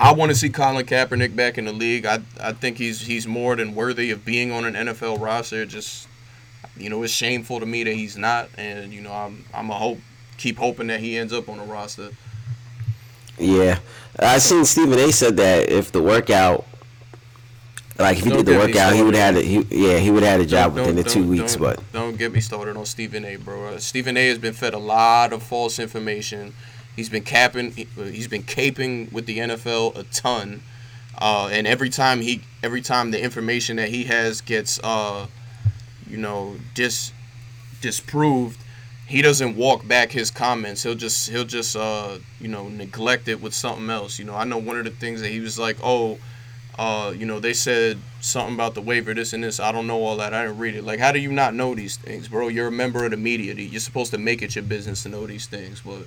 [0.00, 2.06] I want to see Colin Kaepernick back in the league.
[2.06, 5.66] I I think he's he's more than worthy of being on an NFL roster.
[5.66, 6.08] Just
[6.74, 9.74] you know, it's shameful to me that he's not, and you know, I'm I'm a
[9.74, 9.98] hope
[10.38, 12.12] keep hoping that he ends up on a roster.
[13.36, 13.80] Yeah,
[14.18, 15.12] I seen Stephen A.
[15.12, 16.64] said that if the workout,
[17.98, 19.46] like if he Don't did the workout, he would have had it.
[19.46, 21.52] He, yeah, he would have had a job Don't- within the don't- two don't- weeks.
[21.54, 23.36] don't- But don't get me started on Stephen A.
[23.36, 23.74] Bro.
[23.74, 24.28] Uh, Stephen A.
[24.28, 26.54] has been fed a lot of false information.
[26.94, 27.72] He's been capping.
[27.72, 30.62] he- He's been caping with the NFL a ton.
[31.20, 35.26] Uh, and every time he, every time the information that he has gets, uh,
[36.08, 37.10] you know, dis,
[37.80, 38.58] disproved,
[39.06, 40.82] he doesn't walk back his comments.
[40.82, 44.18] He'll just he'll just uh you know neglect it with something else.
[44.18, 46.18] You know, I know one of the things that he was like, oh,
[46.78, 49.58] uh, you know, they said something about the waiver, this and this.
[49.58, 50.32] I don't know all that.
[50.32, 50.84] I didn't read it.
[50.84, 52.48] Like, how do you not know these things, bro?
[52.48, 53.52] You're a member of the media.
[53.54, 56.02] You're supposed to make it your business to know these things, but.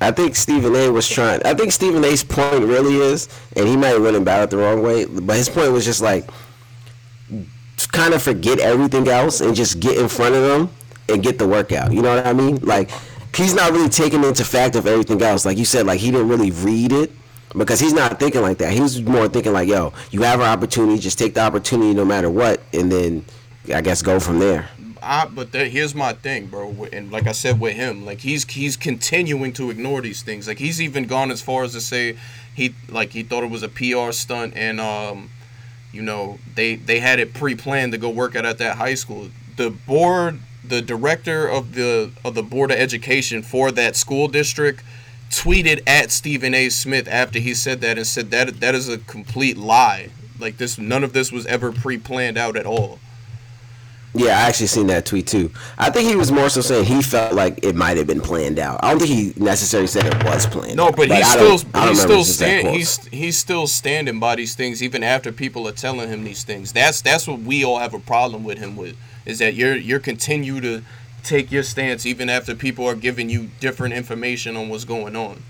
[0.00, 0.90] I think Stephen A.
[0.90, 1.40] was trying.
[1.44, 4.58] I think Stephen A.'s point really is, and he might have went about it the
[4.58, 6.28] wrong way, but his point was just like,
[7.92, 10.70] kind of forget everything else and just get in front of them
[11.08, 11.92] and get the workout.
[11.92, 12.56] You know what I mean?
[12.56, 12.90] Like,
[13.34, 15.46] he's not really taking into fact of everything else.
[15.46, 17.10] Like you said, like he didn't really read it
[17.56, 18.72] because he's not thinking like that.
[18.72, 22.04] He was more thinking like, yo, you have an opportunity, just take the opportunity no
[22.04, 23.24] matter what, and then
[23.72, 24.68] I guess go from there.
[25.02, 26.88] I, but there, here's my thing, bro.
[26.92, 30.48] And like I said with him, like he's he's continuing to ignore these things.
[30.48, 32.16] Like he's even gone as far as to say
[32.54, 35.30] he like he thought it was a PR stunt, and um,
[35.92, 39.28] you know they they had it pre-planned to go work out at that high school.
[39.56, 44.82] The board, the director of the of the board of education for that school district
[45.30, 46.68] tweeted at Stephen A.
[46.68, 50.10] Smith after he said that and said that that is a complete lie.
[50.38, 52.98] Like this, none of this was ever pre-planned out at all.
[54.14, 55.50] Yeah, I actually seen that tweet too.
[55.76, 58.58] I think he was more so saying he felt like it might have been planned
[58.58, 58.80] out.
[58.82, 60.76] I don't think he necessarily said it was planned.
[60.76, 64.82] No, but, but he's still he's still stand he's he's still standing by these things
[64.82, 66.72] even after people are telling him these things.
[66.72, 70.00] That's that's what we all have a problem with him with is that you're you're
[70.00, 70.82] continue to
[71.28, 75.42] take your stance even after people are giving you different information on what's going on.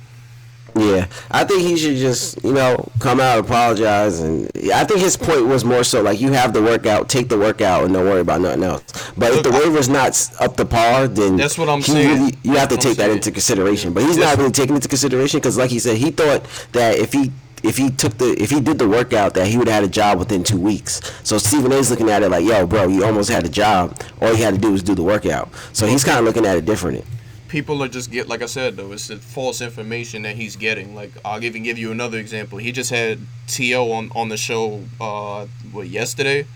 [0.76, 5.16] Yeah, I think he should just, you know, come out, apologize, and I think his
[5.16, 8.20] point was more so like you have the workout, take the workout, and don't worry
[8.20, 8.84] about nothing else.
[9.16, 12.20] But Look, if the waiver's not up to par, then that's what I'm saying.
[12.20, 13.92] Really, you have to take that into consideration.
[13.92, 16.98] But he's that's not really taking into consideration because, like he said, he thought that
[16.98, 19.82] if he if he took the if he did the workout that he would have
[19.82, 21.00] had a job within two weeks.
[21.24, 24.00] So Stephen A's looking at it like, yo, bro, you almost had a job.
[24.20, 25.50] All you had to do was do the workout.
[25.72, 27.04] So he's kind of looking at it different
[27.48, 30.94] people are just get like I said though, it's the false information that he's getting.
[30.94, 32.58] Like I'll even give you another example.
[32.58, 33.90] He just had T.O.
[33.90, 36.46] on on the show uh what yesterday.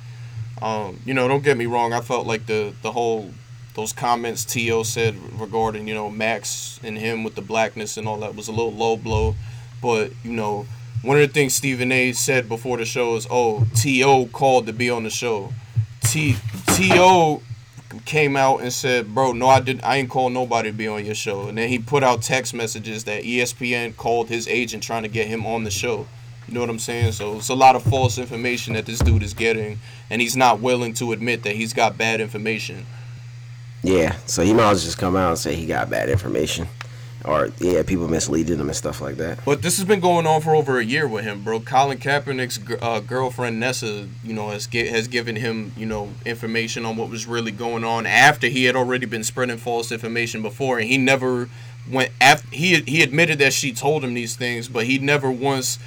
[0.61, 1.93] Um, you know, don't get me wrong.
[1.93, 3.33] I felt like the the whole
[3.75, 4.83] those comments T.O.
[4.85, 8.53] said regarding you know Max and him with the blackness and all that was a
[8.53, 9.35] little low blow,
[9.81, 10.67] but you know
[11.03, 12.13] one of the things Stephen A.
[12.13, 14.27] said before the show is, "Oh, T.O.
[14.27, 15.53] called to be on the show."
[16.01, 16.37] T
[16.75, 17.43] T.O.
[18.05, 19.85] came out and said, "Bro, no, I didn't.
[19.85, 22.55] I ain't call nobody to be on your show." And then he put out text
[22.55, 26.07] messages that ESPN called his agent trying to get him on the show.
[26.47, 27.13] You know what I'm saying?
[27.13, 30.61] So it's a lot of false information that this dude is getting, and he's not
[30.61, 32.87] willing to admit that he's got bad information.
[33.83, 36.69] Yeah, so he might as well just come out and say he got bad information
[37.25, 39.45] or yeah, people misleading him and stuff like that.
[39.45, 41.61] But this has been going on for over a year with him, bro.
[41.61, 46.85] Colin Kaepernick's uh, girlfriend Nessa, you know, has get, has given him, you know, information
[46.85, 50.79] on what was really going on after he had already been spreading false information before,
[50.79, 51.49] and he never
[51.91, 55.79] went after he he admitted that she told him these things, but he never once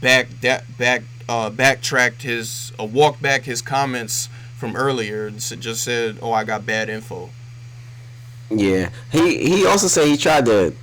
[0.00, 5.82] back that back uh, backtracked his uh, walked back his comments from earlier and just
[5.82, 7.30] said, "Oh, I got bad info."
[8.58, 10.74] Yeah, he he also said he tried to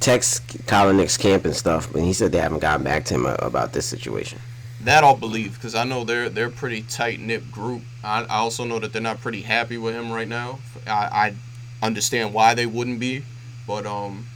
[0.00, 3.72] text Kaepernick's camp and stuff, but he said they haven't gotten back to him about
[3.72, 4.38] this situation.
[4.84, 7.82] That I'll believe because I know they're they're pretty tight knit group.
[8.04, 10.60] I, I also know that they're not pretty happy with him right now.
[10.86, 11.34] I,
[11.82, 13.24] I understand why they wouldn't be,
[13.66, 14.26] but um,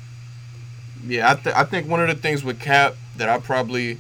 [1.07, 3.99] yeah, I th- I think one of the things with Cap that I probably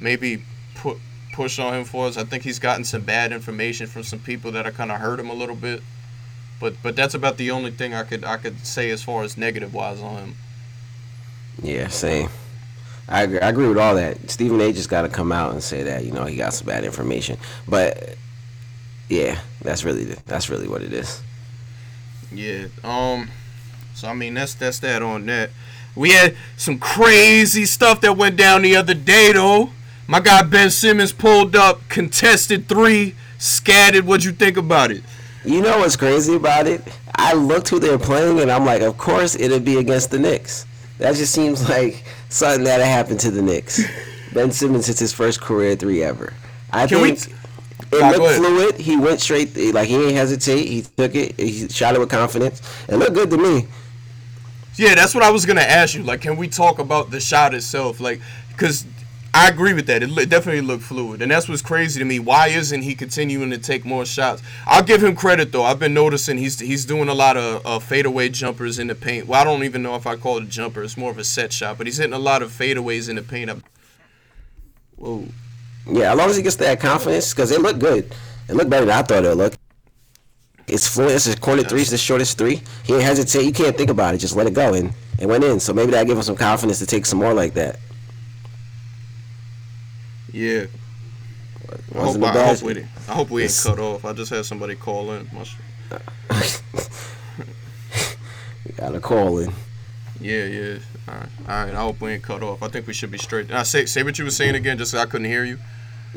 [0.00, 0.42] maybe
[0.74, 0.98] put
[1.32, 4.52] push on him for is I think he's gotten some bad information from some people
[4.52, 5.82] that are kind of hurt him a little bit.
[6.60, 9.36] But but that's about the only thing I could I could say as far as
[9.36, 10.34] negative wise on him.
[11.62, 12.28] Yeah, same.
[13.08, 14.30] I agree, I agree with all that.
[14.30, 14.72] Stephen A.
[14.72, 17.38] just got to come out and say that you know he got some bad information,
[17.68, 18.16] but
[19.08, 21.22] yeah, that's really that's really what it is.
[22.32, 22.66] Yeah.
[22.82, 23.30] Um.
[23.94, 25.50] So I mean that's that's that on that.
[25.94, 29.70] We had some crazy stuff that went down the other day though.
[30.06, 34.04] My guy Ben Simmons pulled up, contested three, scattered.
[34.04, 35.02] What'd you think about it?
[35.44, 36.80] You know what's crazy about it?
[37.14, 40.66] I looked who they're playing, and I'm like, of course it'd be against the Knicks.
[40.98, 43.82] That just seems like something that happened to the Knicks.
[44.32, 46.32] Ben Simmons hits his first career three ever.
[46.72, 47.18] I Can think
[47.92, 47.98] we...
[47.98, 48.76] it nah, looked fluid.
[48.76, 50.66] He went straight, like he didn't hesitate.
[50.66, 51.38] He took it.
[51.38, 52.62] He shot it with confidence.
[52.88, 53.68] It looked good to me.
[54.76, 56.02] Yeah, that's what I was gonna ask you.
[56.02, 58.00] Like, can we talk about the shot itself?
[58.00, 58.84] Like, because
[59.34, 60.00] I agree with that.
[60.04, 62.20] It definitely looked fluid, and that's what's crazy to me.
[62.20, 64.44] Why isn't he continuing to take more shots?
[64.64, 65.64] I'll give him credit though.
[65.64, 69.26] I've been noticing he's he's doing a lot of uh, fadeaway jumpers in the paint.
[69.26, 70.84] Well, I don't even know if I call it a jumper.
[70.84, 73.22] It's more of a set shot, but he's hitting a lot of fadeaways in the
[73.22, 73.50] paint.
[73.50, 73.64] I'm,
[74.94, 75.26] whoa.
[75.90, 78.14] Yeah, as long as he gets that confidence, because it looked good.
[78.48, 79.58] It looked better than I thought it looked.
[80.68, 81.12] it's fluent.
[81.12, 81.80] It's a corner three.
[81.80, 82.62] It's the shortest three.
[82.84, 83.44] He didn't hesitate.
[83.44, 84.18] You can't think about it.
[84.18, 85.58] Just let it go, and it went in.
[85.58, 87.80] So maybe that give him some confidence to take some more like that.
[90.34, 90.66] Yeah.
[91.94, 94.04] I hope, I, I hope we didn't- I hope we ain't cut off.
[94.04, 95.28] I just had somebody call in.
[98.66, 99.52] You gotta call in.
[100.20, 100.78] Yeah, yeah.
[101.08, 101.74] All right, all right.
[101.74, 102.62] I hope we ain't cut off.
[102.62, 103.50] I think we should be straight.
[103.50, 105.58] Now, say say what you were saying again, just so I couldn't hear you.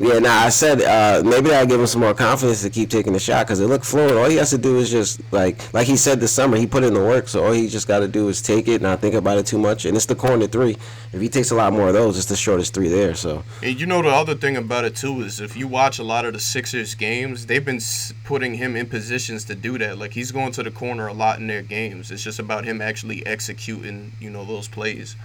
[0.00, 3.12] Yeah, nah, I said uh, maybe that'll give him some more confidence to keep taking
[3.12, 4.16] the shot because it looked fluid.
[4.16, 6.84] All he has to do is just like like he said this summer, he put
[6.84, 7.26] in the work.
[7.26, 9.58] So all he just got to do is take it, not think about it too
[9.58, 9.86] much.
[9.86, 10.76] And it's the corner three.
[11.12, 13.16] If he takes a lot more of those, it's the shortest three there.
[13.16, 16.04] So And you know the other thing about it too is if you watch a
[16.04, 17.80] lot of the Sixers games, they've been
[18.22, 19.98] putting him in positions to do that.
[19.98, 22.12] Like he's going to the corner a lot in their games.
[22.12, 25.16] It's just about him actually executing, you know, those plays.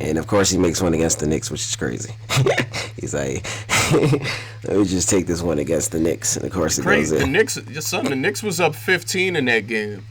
[0.00, 2.14] And of course he makes one against the Knicks, which is crazy.
[3.00, 3.46] He's like,
[4.64, 7.18] let me just take this one against the Knicks, and of course it goes Crazy.
[7.18, 7.26] The.
[7.26, 10.04] Knicks, your son, the Knicks was up 15 in that game.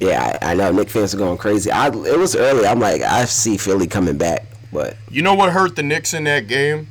[0.00, 1.70] Yeah, I, I know Nick fans are going crazy.
[1.70, 2.66] I it was early.
[2.66, 6.24] I'm like, I see Philly coming back, but You know what hurt the Knicks in
[6.24, 6.88] that game?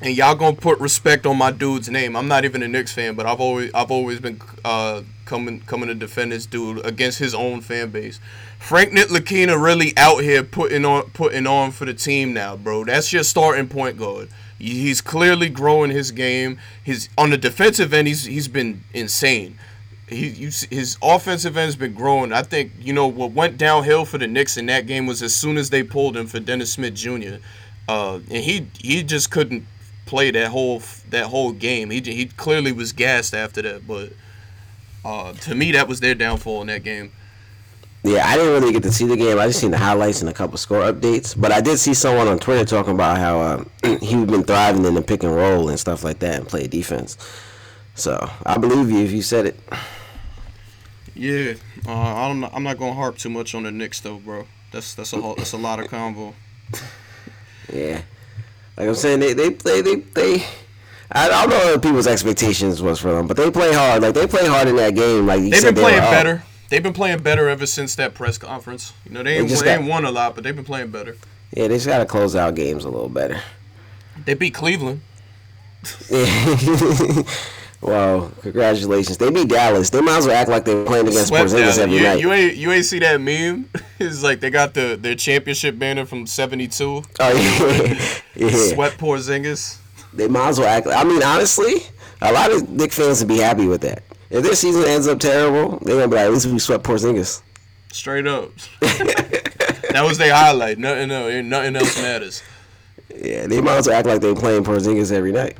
[0.00, 2.16] And y'all gonna put respect on my dude's name.
[2.16, 5.88] I'm not even a Knicks fan, but I've always I've always been uh, coming coming
[5.88, 8.18] to defend this dude against his own fan base.
[8.58, 12.84] Frank Ntilikina really out here putting on putting on for the team now, bro.
[12.84, 14.28] That's your starting point guard.
[14.58, 16.58] He's clearly growing his game.
[16.82, 19.58] His on the defensive end, he's he's been insane.
[20.08, 22.32] He you, his offensive end's been growing.
[22.32, 25.36] I think you know what went downhill for the Knicks in that game was as
[25.36, 27.36] soon as they pulled him for Dennis Smith Jr.
[27.86, 29.64] Uh, and he he just couldn't
[30.06, 31.90] play that whole that whole game.
[31.90, 33.86] He he clearly was gassed after that.
[33.86, 34.12] But
[35.04, 37.12] uh, to me, that was their downfall in that game.
[38.04, 39.38] Yeah, I didn't really get to see the game.
[39.38, 41.38] I just seen the highlights and a couple score updates.
[41.38, 43.40] But I did see someone on Twitter talking about how
[43.82, 46.66] uh, he's been thriving in the pick and roll and stuff like that and play
[46.68, 47.18] defense.
[47.94, 49.60] So I believe you if you said it.
[51.14, 51.54] Yeah,
[51.86, 54.46] uh, I'm not, I'm not gonna harp too much on the Knicks though, bro.
[54.70, 56.34] That's that's a whole, that's a lot of combo.
[57.70, 58.00] Yeah,
[58.78, 60.46] like I'm saying, they they play they they.
[61.10, 64.02] I don't know what people's expectations was for them, but they play hard.
[64.02, 65.26] Like they play hard in that game.
[65.26, 66.10] Like you They've been playing up.
[66.10, 66.42] better.
[66.68, 68.92] They've been playing better ever since that press conference.
[69.06, 70.90] You know, they ain't, just they got- ain't won a lot, but they've been playing
[70.90, 71.16] better.
[71.54, 73.40] Yeah, they just gotta close out games a little better.
[74.26, 75.00] They beat Cleveland.
[77.80, 79.16] well, congratulations.
[79.16, 79.90] They beat Dallas.
[79.90, 82.20] They might as well act like they're playing against Swept Porzingis every you, night.
[82.20, 83.70] you ain't you ain't see that meme?
[83.98, 86.84] it's like they got the their championship banner from '72.
[86.84, 88.74] oh yeah, yeah.
[88.74, 89.78] Swept Porzingis.
[90.12, 90.86] They might as well act.
[90.86, 91.74] I mean, honestly,
[92.20, 94.02] a lot of Knicks fans would be happy with that.
[94.30, 97.42] If their season ends up terrible, they're gonna be like, at least we swept Porzingis.
[97.92, 98.50] Straight up.
[98.80, 100.78] that was their highlight.
[100.78, 101.44] Nothing else.
[101.44, 102.42] Nothing else matters.
[103.14, 105.56] Yeah, they might as well act like they're playing Porzingis every night.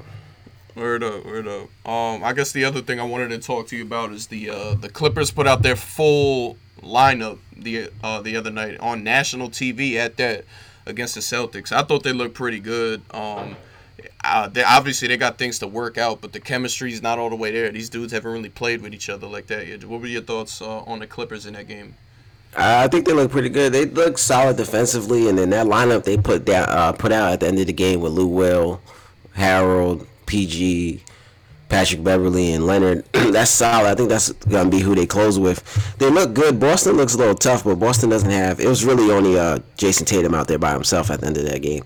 [0.75, 1.89] Word up, word up.
[1.89, 4.51] Um, I guess the other thing I wanted to talk to you about is the
[4.51, 9.51] uh, the Clippers put out their full lineup the uh, the other night on national
[9.51, 10.45] TV at that
[10.87, 11.73] against the Celtics.
[11.73, 13.03] I thought they looked pretty good.
[13.11, 13.57] Um,
[14.25, 17.37] uh, they obviously they got things to work out, but the chemistry's not all the
[17.37, 17.71] way there.
[17.71, 19.85] These dudes haven't really played with each other like that yet.
[19.85, 21.95] What were your thoughts uh, on the Clippers in that game?
[22.57, 23.73] I think they look pretty good.
[23.73, 27.41] They look solid defensively, and then that lineup they put down, uh, put out at
[27.41, 28.81] the end of the game with Lou Will,
[29.37, 31.03] Harrell, PG,
[31.69, 33.05] Patrick Beverley, and Leonard.
[33.13, 33.89] that's solid.
[33.89, 35.63] I think that's gonna be who they close with.
[35.99, 36.59] They look good.
[36.59, 38.59] Boston looks a little tough, but Boston doesn't have.
[38.59, 41.45] It was really only uh, Jayson Tatum out there by himself at the end of
[41.45, 41.85] that game.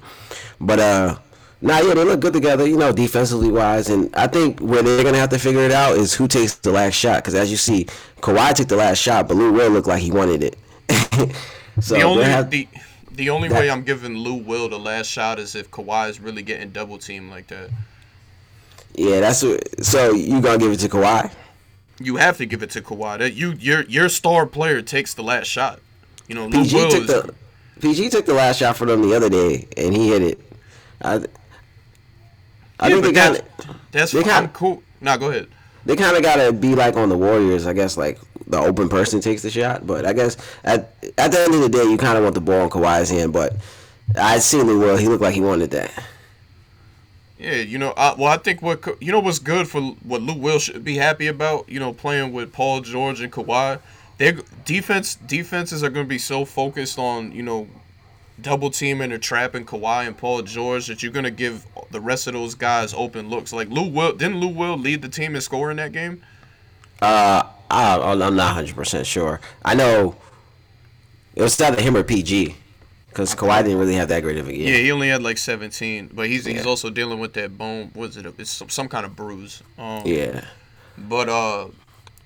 [0.61, 0.79] But
[1.63, 2.67] nah, yeah, they look good together.
[2.67, 5.97] You know, defensively wise, and I think where they're gonna have to figure it out
[5.97, 7.23] is who takes the last shot.
[7.23, 7.87] Because as you see,
[8.21, 10.59] Kawhi took the last shot, but Lou Will looked like he wanted it.
[11.81, 12.69] so The only have, the
[13.13, 16.21] the only that- way I'm giving Lou Will the last shot is if Kawhi is
[16.21, 17.71] really getting double teamed like that.
[18.95, 21.31] yeah, that's what, so you gonna give it to Kawhi?
[22.01, 23.19] You have to give it to Kawhi.
[23.19, 25.79] That you your your star player takes the last shot.
[26.27, 27.35] You know, Lou PG Will took is, the
[27.81, 30.41] PG took the last shot for them the other day, and he hit it.
[31.03, 31.25] I,
[32.83, 33.43] I Yeah, think they kind
[33.93, 34.83] that's, of they kinda- cool.
[35.01, 35.47] Nah, go ahead.
[35.87, 37.97] they kind of gotta be like on the Warriors, I guess.
[37.97, 41.61] Like the open person takes the shot, but I guess at at the end of
[41.63, 43.33] the day, you kind of want the ball in Kawhi's hand.
[43.33, 43.57] But
[44.19, 45.91] I seen Lou Will; he looked like he wanted that.
[47.39, 50.35] Yeah, you know, I, well, I think what you know what's good for what Lou
[50.35, 51.69] Will should be happy about.
[51.69, 53.79] You know, playing with Paul George and Kawhi.
[54.19, 54.33] Their
[54.65, 57.67] defense defenses are going to be so focused on you know
[58.41, 62.27] double teaming or trapping Kawhi and Paul George that you're going to give the rest
[62.27, 63.53] of those guys open looks.
[63.53, 66.23] Like Lou Will didn't Lou Will lead the team in scoring in that game?
[67.01, 69.41] Uh, I, I'm not hundred percent sure.
[69.65, 70.17] I know
[71.35, 72.57] it was either him or PG,
[73.09, 74.69] because Kawhi didn't really have that great of a game.
[74.69, 77.91] Yeah, he only had like 17, but he's he's also dealing with that bone.
[77.95, 78.27] Was it?
[78.39, 79.63] It's some, some kind of bruise.
[79.79, 80.45] Um, yeah.
[80.97, 81.69] But uh,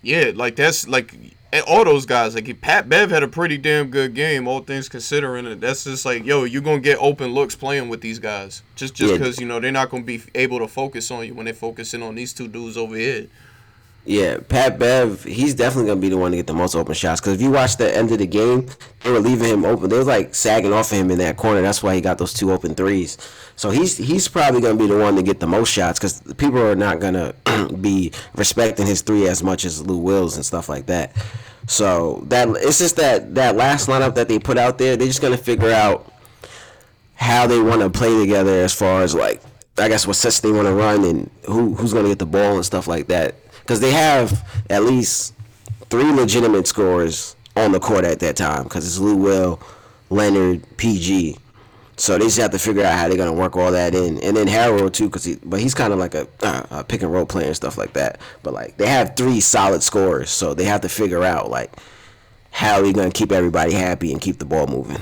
[0.03, 1.15] Yeah, like that's like
[1.53, 2.35] and all those guys.
[2.35, 5.47] Like Pat Bev had a pretty damn good game, all things considering.
[5.47, 8.95] It that's just like, yo, you're gonna get open looks playing with these guys, just
[8.95, 9.19] just Yeah.
[9.19, 12.03] because you know they're not gonna be able to focus on you when they're focusing
[12.03, 13.27] on these two dudes over here.
[14.09, 17.21] Yeah, Pat Bev, he's definitely gonna be the one to get the most open shots.
[17.21, 18.69] Because if you watch the end of the game,
[19.03, 19.91] they were leaving him open.
[19.91, 21.61] They was like sagging off of him in that corner.
[21.61, 23.19] That's why he got those two open threes.
[23.57, 26.61] So he's he's probably gonna be the one to get the most shots because people
[26.61, 27.35] are not gonna
[27.81, 31.13] be respecting his three as much as Lou Wills and stuff like that.
[31.67, 34.97] So that it's just that that last lineup that they put out there.
[34.97, 36.13] They're just gonna figure out
[37.17, 39.43] how they want to play together as far as like
[39.79, 42.55] I guess what sets they want to run and who who's to get the ball
[42.55, 43.35] and stuff like that.
[43.67, 45.35] Because they have at least
[45.91, 48.65] three legitimate scorers on the court at that time.
[48.65, 49.61] Because it's Lou Will,
[50.09, 51.37] Leonard, PG.
[51.97, 54.23] So they just have to figure out how they're going to work all that in,
[54.23, 57.01] and then Harrell too, because he but he's kind of like a, uh, a pick
[57.03, 58.21] and roll player and stuff like that.
[58.43, 61.73] But like they have three solid scorers, so they have to figure out like
[62.51, 64.99] how going to keep everybody happy and keep the ball moving.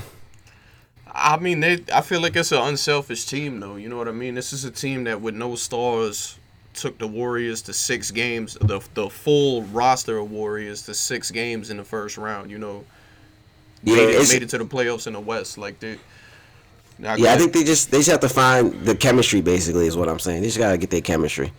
[1.07, 1.83] I mean, they.
[1.93, 3.77] I feel like it's an unselfish team, though.
[3.77, 4.35] You know what I mean?
[4.35, 6.37] This is a team that, with no stars,
[6.75, 8.57] took the Warriors to six games.
[8.59, 12.51] The the full roster of Warriors to six games in the first round.
[12.51, 12.85] You know,
[13.83, 15.57] Yeah, made, it, made it to the playoffs in the West.
[15.57, 15.99] Like they.
[16.97, 19.41] Now, Yeah, I think they just they just have to find the chemistry.
[19.41, 20.41] Basically, is what I'm saying.
[20.41, 21.51] They just gotta get their chemistry.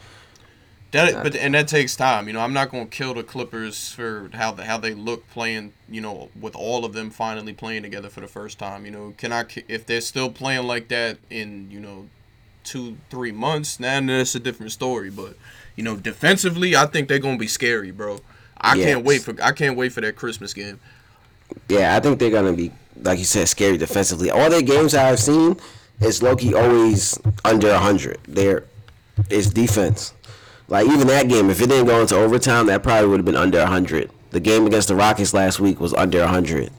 [0.92, 2.26] That, but and that takes time.
[2.26, 5.72] You know, I'm not gonna kill the Clippers for how the, how they look playing.
[5.90, 8.86] You know, with all of them finally playing together for the first time.
[8.86, 12.08] You know, can I if they're still playing like that in you know
[12.66, 13.76] two three months?
[13.76, 15.08] Then that's a different story.
[15.10, 15.36] But
[15.76, 18.18] you know, defensively, I think they're gonna be scary, bro.
[18.60, 18.86] I Yes.
[18.86, 20.78] can't wait for I can't wait for that Christmas game.
[21.68, 24.30] Yeah, I think they're gonna be like you said, scary defensively.
[24.30, 25.56] All their games I've seen
[26.00, 28.18] is Loki always under hundred.
[28.28, 28.64] There
[29.30, 30.12] is defense.
[30.68, 33.36] Like even that game, if it didn't go into overtime, that probably would have been
[33.36, 34.10] under hundred.
[34.30, 36.70] The game against the Rockets last week was under hundred.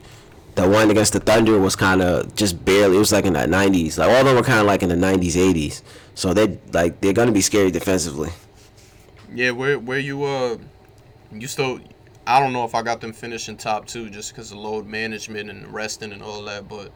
[0.58, 2.96] The one against the Thunder was kind of just barely.
[2.96, 4.00] It was like in the 90s.
[4.00, 5.84] Like all of them were kind of like in the 90s, 80s.
[6.16, 8.32] So they like they're gonna be scary defensively.
[9.32, 10.58] Yeah, where where you uh,
[11.32, 11.80] you still.
[12.26, 15.52] I don't know if I got them finishing top two just because of load management
[15.52, 16.88] and resting and all that, but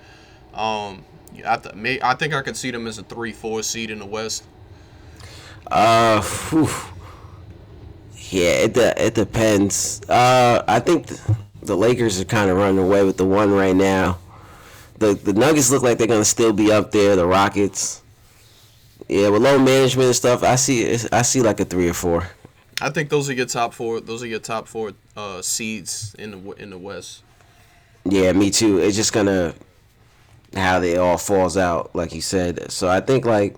[0.60, 1.06] um,
[1.46, 4.00] I th- may, I think I could see them as a three four seed in
[4.00, 4.44] the West.
[5.68, 6.68] Uh, whew.
[8.32, 10.02] yeah, it de- it depends.
[10.10, 11.20] Uh, I think th-
[11.62, 14.18] the Lakers are kind of running away with the one right now.
[14.98, 17.16] The the Nuggets look like they're gonna still be up there.
[17.16, 18.02] The Rockets,
[19.08, 22.28] yeah, with low management and stuff, I see I see like a three or four.
[22.82, 24.00] I think those are your top four.
[24.00, 27.24] Those are your top four uh, seeds in the in the West.
[28.06, 28.80] Yeah, me too.
[28.80, 29.54] It's just gonna
[30.56, 32.72] how they all falls out, like you said.
[32.72, 33.56] So I think like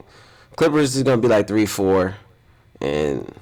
[0.56, 2.16] Clippers is gonna be like three, four,
[2.82, 3.34] and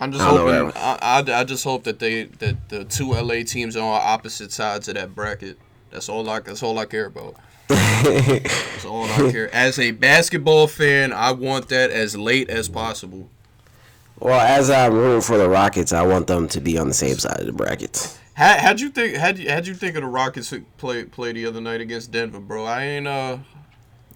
[0.00, 0.72] I'm just I hoping.
[0.76, 4.50] I, I, I just hope that they that the two LA teams are on opposite
[4.50, 5.58] sides of that bracket.
[5.90, 7.36] That's all I that's all I care about.
[7.70, 9.54] That's all I care.
[9.54, 13.28] As a basketball fan, I want that as late as possible.
[14.18, 17.16] well, as I'm rooting for the Rockets, I want them to be on the same
[17.20, 18.18] side of the bracket.
[18.34, 19.18] How how'd you think?
[19.18, 22.40] How'd you, how'd you think of the Rockets play play the other night against Denver,
[22.40, 22.64] bro?
[22.64, 23.38] I ain't uh,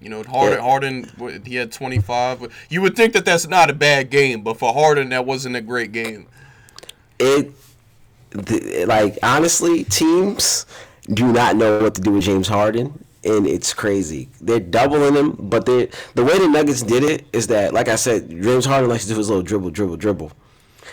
[0.01, 2.67] you know, Harden Harden he had 25.
[2.69, 5.61] You would think that that's not a bad game, but for Harden, that wasn't a
[5.61, 6.27] great game.
[7.19, 7.53] it
[8.89, 10.67] like honestly teams
[11.13, 14.29] do not know what to do with James Harden and it's crazy.
[14.41, 17.97] They're doubling him, but they the way the Nuggets did it is that like I
[17.97, 20.33] said, James Harden likes to do his little dribble dribble dribble.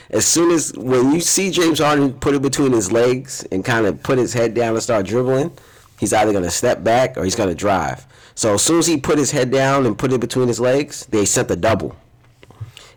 [0.10, 3.86] As soon as when you see James Harden put it between his legs and kind
[3.86, 5.52] of put his head down and start dribbling,
[6.00, 8.06] he's either going to step back or he's going to drive.
[8.42, 11.06] So as soon as he put his head down and put it between his legs,
[11.08, 11.96] they sent the double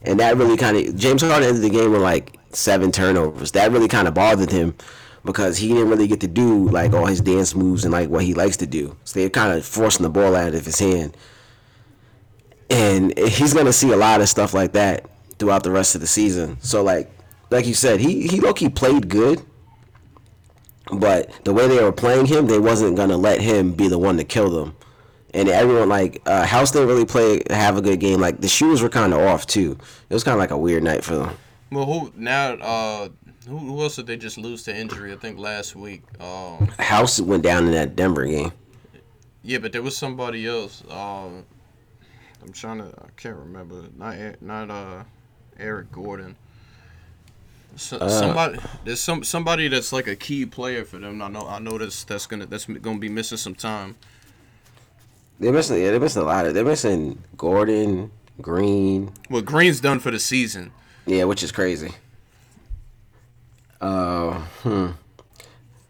[0.05, 3.53] and that really kind of James Harden ended the game with like seven turnovers.
[3.53, 4.75] That really kind of bothered him
[5.25, 8.25] because he didn't really get to do like all his dance moves and like what
[8.25, 8.97] he likes to do.
[9.05, 11.17] So they're kind of forcing the ball out of his hand,
[12.69, 15.07] and he's gonna see a lot of stuff like that
[15.39, 16.59] throughout the rest of the season.
[16.61, 17.11] So like
[17.51, 19.43] like you said, he he low key played good.
[20.93, 24.19] But the way they were playing him, they wasn't gonna let him be the one
[24.19, 24.77] to kill them
[25.35, 28.21] and everyone like uh, House didn't really play have a good game.
[28.21, 29.77] Like the shoes were kind of off too.
[30.09, 31.37] It was kind of like a weird night for them.
[31.71, 32.53] Well, who now?
[32.55, 33.09] Uh,
[33.49, 35.13] who, who else did they just lose to injury?
[35.13, 36.03] I think last week.
[36.21, 38.53] Um, House went down in that Denver game.
[39.43, 40.83] yeah, but there was somebody else.
[40.89, 41.45] Um,
[42.43, 42.87] I'm trying to.
[42.87, 43.83] I can't remember.
[43.99, 45.05] Not not uh,
[45.59, 46.37] Eric Gordon.
[47.77, 48.09] So, Uh.
[48.09, 51.21] somebody there's some somebody that's like a key player for them.
[51.21, 53.97] I know I know that's that's gonna that's gonna be missing some time.
[55.41, 55.83] They're missing.
[55.83, 56.55] Yeah, they're missing a lot of.
[56.55, 58.11] They're missing Gordon,
[58.41, 59.13] Green.
[59.29, 60.73] Well, Green's done for the season.
[61.07, 61.93] Yeah, which is crazy.
[63.81, 64.87] Uh, hmm.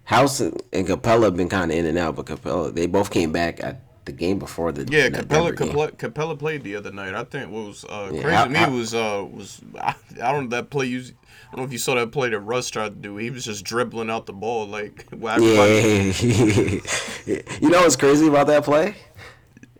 [0.05, 3.32] House and, Capela have been kind of in and out, but Capela they both came
[3.32, 5.68] back at the game before the Yeah, Capela, game.
[5.68, 7.14] Capela Capela played the other night.
[7.14, 10.32] I think what was uh, Yeah, crazy to me how- was uh was I, I
[10.32, 12.68] don't know that play you I don't know if you saw that play that Russ
[12.68, 13.16] tried to do.
[13.16, 18.49] He was just dribbling out the ball like everybody, Yeah, you know what's crazy about
[18.49, 18.97] that play?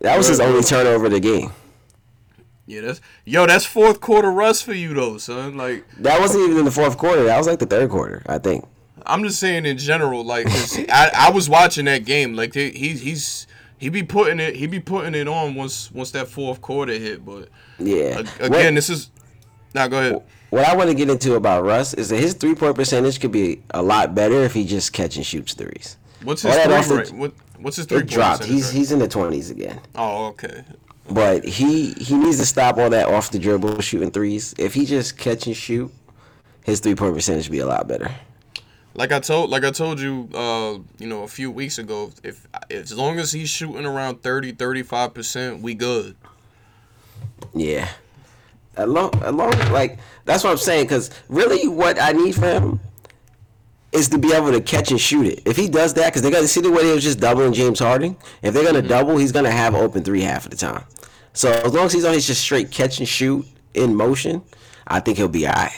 [0.05, 1.51] That was his only turnover of the game.
[2.67, 2.81] yeah.
[2.81, 5.57] That's yo, that's fourth quarter Russ for you though, son.
[5.57, 7.23] Like That wasn't even in the fourth quarter.
[7.25, 8.65] That was like the third quarter, I think.
[9.05, 12.33] I'm just saying in general, like 'cause I, I was watching that game.
[12.35, 13.45] Like they, he he's
[13.77, 17.25] he be putting it he be putting it on once once that fourth quarter hit.
[17.25, 17.49] But
[17.79, 18.23] Yeah.
[18.39, 19.09] a- again, this is
[19.73, 20.23] now go ahead.
[20.51, 23.31] What I want to get into about Russ is that his three point percentage could
[23.31, 25.97] be a lot better if he just catch and shoots threes.
[26.23, 27.11] What's his three rate?
[27.11, 28.43] What what's his three It dropped.
[28.43, 29.79] He's he's in the twenties again.
[29.95, 30.63] Oh, okay.
[31.09, 34.55] But he he needs to stop all that off the dribble shooting threes.
[34.57, 35.91] If he just catch and shoot,
[36.63, 38.09] his three point percentage would be a lot better.
[38.95, 42.47] Like I told, like I told you, uh, you know, a few weeks ago, if
[42.71, 46.15] as long as he's shooting around 30, 35 percent, we good.
[47.53, 47.89] Yeah.
[48.77, 50.85] Along, along, like that's what I'm saying.
[50.85, 52.79] Because really, what I need for him
[53.95, 55.41] is to be able to catch and shoot it.
[55.45, 57.79] If he does that, because they're gonna see the way they was just doubling James
[57.79, 58.17] Harden.
[58.41, 58.87] If they're gonna mm-hmm.
[58.87, 60.83] double, he's gonna have open three half of the time.
[61.33, 64.43] So as long as he's on his just straight catch and shoot in motion,
[64.87, 65.71] I think he'll be alright.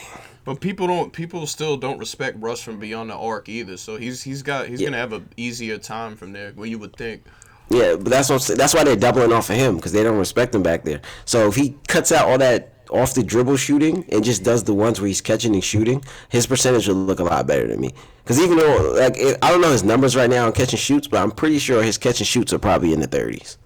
[0.44, 3.76] But people don't, people still don't respect Russ from beyond the arc either.
[3.76, 4.86] So he's he's got he's Yeah.
[4.88, 6.52] gonna have a easier time from there.
[6.54, 7.24] What you would think.
[7.70, 8.42] Yeah, but that's what.
[8.56, 11.02] That's why they're doubling off of him because they don't respect him back there.
[11.26, 14.74] So if he cuts out all that off the dribble shooting and just does the
[14.74, 17.92] ones where he's catching and shooting, his percentage will look a lot better to me.
[18.22, 20.80] Because even though, like, it, I don't know his numbers right now on catch and
[20.80, 23.56] shoots, but I'm pretty sure his catch and shoots are probably in the 30s.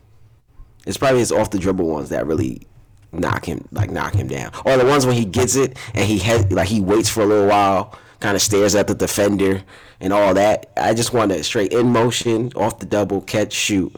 [0.87, 2.67] It's probably his off the dribble ones that really
[3.13, 6.19] knock him, like, knock him down, or the ones when he gets it and he
[6.21, 9.63] has, like, he waits for a little while, kind of stares at the defender
[10.01, 10.71] and all that.
[10.77, 13.95] I just want to straight in motion, off the double, catch, shoot.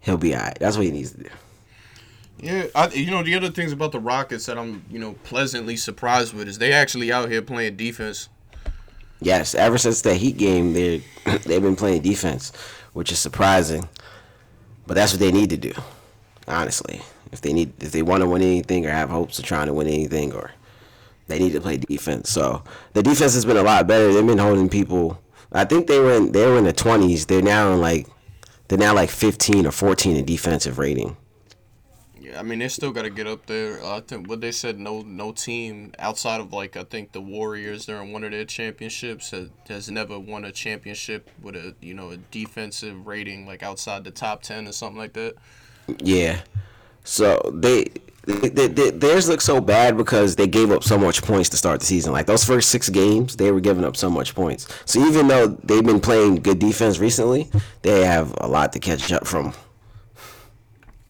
[0.00, 0.58] He'll be alright.
[0.58, 1.30] That's what he needs to do.
[2.42, 5.76] Yeah, I, you know the other things about the Rockets that I'm you know pleasantly
[5.76, 8.28] surprised with is they actually out here playing defense.
[9.20, 11.02] Yes, ever since that Heat game, they
[11.44, 12.52] they've been playing defense,
[12.92, 13.88] which is surprising.
[14.86, 15.72] But that's what they need to do,
[16.48, 17.02] honestly.
[17.30, 19.74] If they need, if they want to win anything or have hopes of trying to
[19.74, 20.50] win anything, or
[21.28, 22.30] they need to play defense.
[22.30, 22.64] So
[22.94, 24.12] the defense has been a lot better.
[24.12, 25.22] They've been holding people.
[25.52, 27.26] I think they were in, they were in the twenties.
[27.26, 28.06] They're now in like
[28.68, 31.16] they're now like fifteen or fourteen in defensive rating.
[32.36, 33.84] I mean they still got to get up there.
[33.84, 37.86] I think what they said, no no team outside of like I think the Warriors
[37.86, 42.10] during one of their championships has, has never won a championship with a you know
[42.10, 45.34] a defensive rating like outside the top ten or something like that.
[45.98, 46.40] Yeah.
[47.04, 47.86] So they,
[48.24, 51.86] they theirs look so bad because they gave up so much points to start the
[51.86, 52.12] season.
[52.12, 54.68] Like those first six games, they were giving up so much points.
[54.84, 57.50] So even though they've been playing good defense recently,
[57.82, 59.54] they have a lot to catch up from.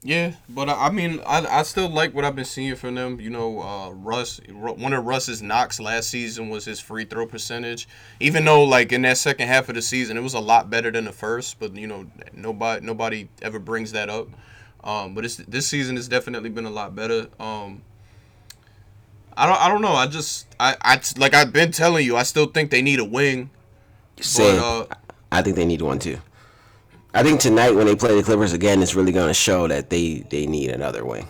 [0.02, 3.20] Yeah, but I, I mean, I, I still like what I've been seeing from them.
[3.20, 7.86] You know, uh, Russ, one of Russ's knocks last season was his free throw percentage.
[8.18, 10.90] Even though, like in that second half of the season, it was a lot better
[10.90, 11.60] than the first.
[11.60, 14.28] But you know, nobody nobody ever brings that up.
[14.82, 17.26] Um, but it's, this season has definitely been a lot better.
[17.38, 17.82] Um,
[19.36, 19.92] I don't I don't know.
[19.92, 23.04] I just I, I like I've been telling you, I still think they need a
[23.04, 23.50] wing.
[24.18, 24.60] Same.
[24.62, 24.84] uh,
[25.30, 26.18] I think they need one too.
[27.12, 29.90] I think tonight when they play the Clippers again, it's really going to show that
[29.90, 31.28] they they need another wing.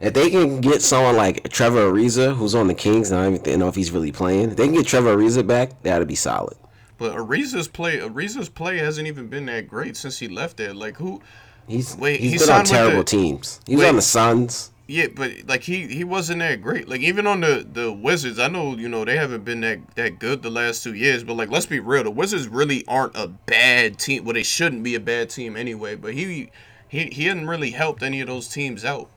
[0.00, 3.46] If they can get someone like Trevor Ariza, who's on the Kings, and I don't
[3.46, 4.50] even know if he's really playing.
[4.50, 6.56] If they can get Trevor Ariza back, that'd be solid.
[6.98, 10.74] But Ariza's play Ariza's play hasn't even been that great since he left there.
[10.74, 11.22] Like who?
[11.66, 13.60] He's Wait, he's he been on terrible the- teams.
[13.66, 13.88] He was Wait.
[13.88, 14.70] on the Suns.
[14.86, 16.88] Yeah, but like he he wasn't that great.
[16.88, 20.18] Like even on the the Wizards, I know you know they haven't been that that
[20.18, 21.24] good the last two years.
[21.24, 24.24] But like let's be real, the Wizards really aren't a bad team.
[24.24, 25.94] Well, they shouldn't be a bad team anyway.
[25.94, 26.50] But he
[26.88, 29.08] he he hadn't really helped any of those teams out.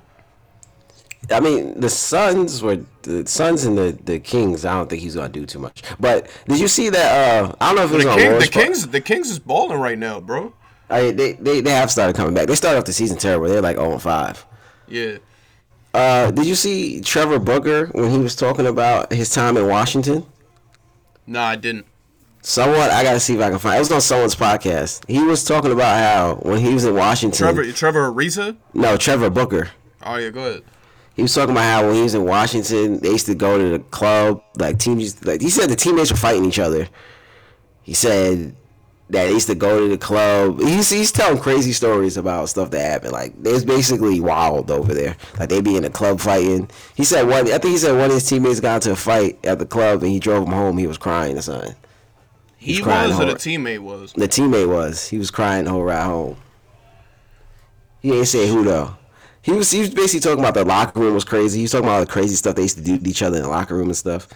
[1.30, 4.64] I mean, the Suns were the Suns and the, the Kings.
[4.64, 5.84] I don't think he's gonna do too much.
[6.00, 7.44] But did you see that?
[7.44, 9.30] Uh, I don't know if it was The, on King, the part- Kings the Kings
[9.32, 10.54] is balling right now, bro.
[10.90, 12.48] I, they, they they have started coming back.
[12.48, 13.50] They started off the season terrible.
[13.50, 14.46] They're like 0 5.
[14.88, 15.18] Yeah.
[15.98, 20.26] Uh, did you see Trevor Booker when he was talking about his time in Washington?
[21.26, 21.88] No, I didn't.
[22.44, 23.78] Someone I gotta see if I can find.
[23.78, 25.04] It was on someone's podcast.
[25.10, 27.38] He was talking about how when he was in Washington.
[27.38, 28.56] Trevor Trevor Ariza.
[28.76, 29.72] No, Trevor Booker.
[30.04, 30.64] Oh yeah, go ahead.
[31.16, 33.70] He was talking about how when he was in Washington, they used to go to
[33.70, 34.44] the club.
[34.56, 36.88] Like teams, used- like he said, the teammates were fighting each other.
[37.82, 38.56] He said
[39.10, 40.60] that used to go to the club.
[40.60, 43.14] He's he's telling crazy stories about stuff that happened.
[43.14, 45.16] Like it's basically wild over there.
[45.40, 46.70] Like they be in the club fighting.
[46.96, 47.48] He said one.
[47.48, 50.04] I think he said one of his teammates got into a fight at the club
[50.04, 50.78] and he drove him home.
[50.78, 51.76] He was crying or something.
[52.58, 54.14] He He's crying was or the teammate was.
[54.14, 55.08] The teammate was.
[55.08, 56.38] He was crying the whole ride home.
[58.02, 58.96] He ain't say who though.
[59.42, 61.60] He was he was basically talking about the locker room was crazy.
[61.60, 63.38] He was talking about all the crazy stuff they used to do to each other
[63.38, 64.28] in the locker room and stuff.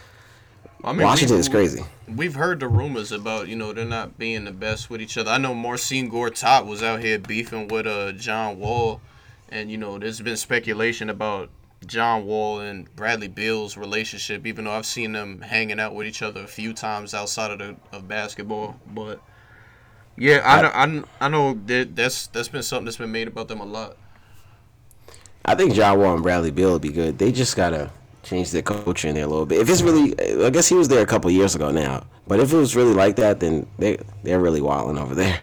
[0.84, 1.84] I mean, Washington is crazy.
[2.08, 5.30] We've heard the rumors about you know they're not being the best with each other.
[5.30, 9.02] I know Marcin Gortat was out here beefing with uh John Wall,
[9.50, 11.50] and you know there's been speculation about
[11.86, 14.48] John Wall and Bradley Beal's relationship.
[14.48, 17.60] Even though I've seen them hanging out with each other a few times outside of
[17.60, 19.22] the of basketball, but
[20.18, 23.48] yeah, I know, I, I know that that's that's been something that's been made about
[23.48, 23.98] them a lot.
[25.46, 27.18] I think John Wall and Bradley Beal would be good.
[27.18, 27.92] They just gotta
[28.32, 29.60] change their culture in there a little bit.
[29.60, 32.06] If it's really, I guess he was there a couple years ago now.
[32.28, 35.42] But if it was really like that, then they they're really wilding over there.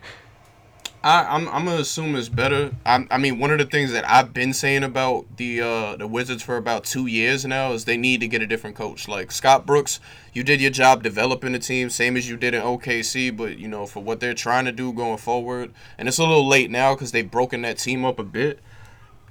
[1.05, 2.73] I, I'm I'm gonna assume it's better.
[2.85, 6.07] I, I mean, one of the things that I've been saying about the uh, the
[6.07, 9.07] Wizards for about two years now is they need to get a different coach.
[9.07, 10.01] Like Scott Brooks,
[10.33, 13.37] you did your job developing the team, same as you did in OKC.
[13.37, 16.49] But you know, for what they're trying to do going forward, and it's a little
[16.49, 18.61] late now because they've broken that team up a bit.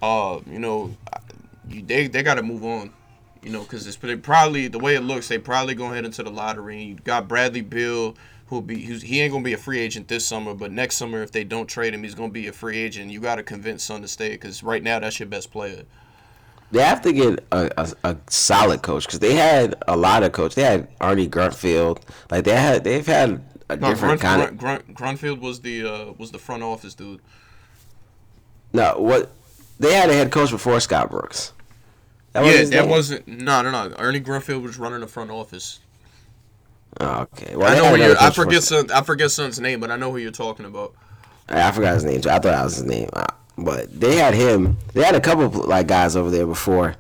[0.01, 0.95] Uh, you know,
[1.67, 2.93] you, they they got to move on.
[3.43, 6.29] You know, because it's probably the way it looks, they probably gonna head into the
[6.29, 6.83] lottery.
[6.83, 8.15] You got Bradley Beal,
[8.47, 11.31] who'll be he ain't gonna be a free agent this summer, but next summer if
[11.31, 13.11] they don't trade him, he's gonna be a free agent.
[13.11, 15.83] You got to convince Son to stay because right now that's your best player.
[16.71, 20.33] They have to get a, a, a solid coach because they had a lot of
[20.33, 20.55] coach.
[20.55, 22.01] They had Ernie Grunfeld.
[22.29, 24.57] Like they had, they've had a No, different Grunt, kind of.
[24.57, 27.21] Grunt, Grunfeld was the uh, was the front office dude.
[28.73, 29.31] No, what
[29.79, 31.53] they had a head coach before Scott Brooks.
[32.43, 32.89] That yeah, that name?
[32.89, 33.95] wasn't no no no.
[33.97, 35.79] Ernie Grunfeld was running the front office.
[36.99, 37.55] Oh, okay.
[37.55, 40.11] Well, I know who you I forget son I forget son's name, but I know
[40.11, 40.93] who you're talking about.
[41.49, 42.19] I forgot his name.
[42.19, 43.09] I thought that was his name.
[43.13, 43.25] Uh,
[43.57, 44.77] But they had him.
[44.93, 46.95] They had a couple like guys over there before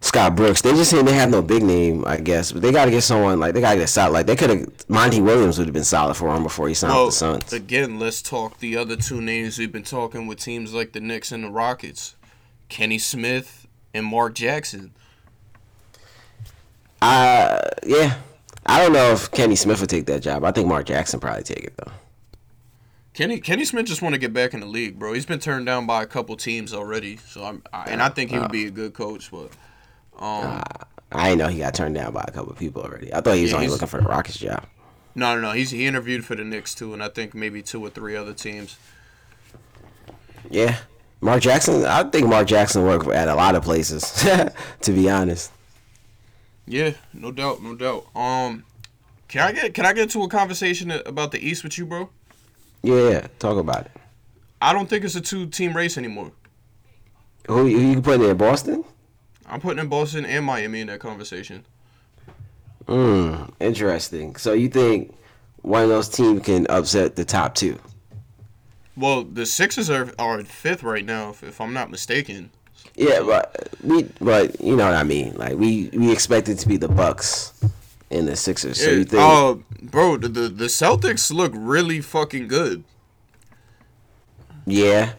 [0.00, 0.60] Scott Brooks.
[0.60, 2.52] They just saying they have no big name, I guess.
[2.52, 4.12] But they got to get someone like they got to get solid.
[4.12, 6.92] Like they could have Monty Williams would have been solid for him before he signed
[6.94, 7.52] Well, with the Suns.
[7.52, 11.32] again, let's talk the other two names we've been talking with teams like the Knicks
[11.32, 12.16] and the Rockets,
[12.68, 13.63] Kenny Smith
[13.94, 14.92] and Mark Jackson.
[17.00, 18.16] Uh, yeah.
[18.66, 20.44] I don't know if Kenny Smith would take that job.
[20.44, 21.92] I think Mark Jackson probably take it though.
[23.12, 25.12] Kenny Kenny Smith just want to get back in the league, bro.
[25.12, 28.30] He's been turned down by a couple teams already, so I'm I, and I think
[28.30, 29.50] he would be a good coach, but
[30.18, 30.62] um,
[31.12, 33.12] I didn't know he got turned down by a couple people already.
[33.14, 34.64] I thought he was Yeah, only looking for the Rockets job.
[35.14, 37.84] no no no, he's he interviewed for the Knicks too, and I think maybe two
[37.84, 38.78] or three other teams.
[40.50, 40.78] Yeah.
[41.24, 44.12] Mark Jackson, I think Mark Jackson worked at a lot of places,
[44.82, 45.50] to be honest.
[46.66, 48.14] Yeah, no doubt, no doubt.
[48.14, 48.64] Um,
[49.26, 52.10] can I get can I get to a conversation about the East with you, bro?
[52.82, 53.92] Yeah, yeah, talk about it.
[54.60, 56.30] I don't think it's a two team race anymore.
[57.48, 58.84] Who, who you put in Boston?
[59.46, 61.64] I'm putting in Boston and Miami in that conversation.
[62.86, 64.36] Mm, interesting.
[64.36, 65.16] So you think
[65.62, 67.78] one of those teams can upset the top two?
[68.96, 72.50] Well, the Sixers are are fifth right now, if, if I'm not mistaken.
[72.96, 75.34] Yeah, but we, but you know what I mean.
[75.34, 77.52] Like we, we expect it to be the Bucks
[78.10, 78.80] and the Sixers.
[78.80, 79.20] So you think?
[79.20, 82.84] uh, bro, the, the Celtics look really fucking good.
[84.66, 85.14] yeah.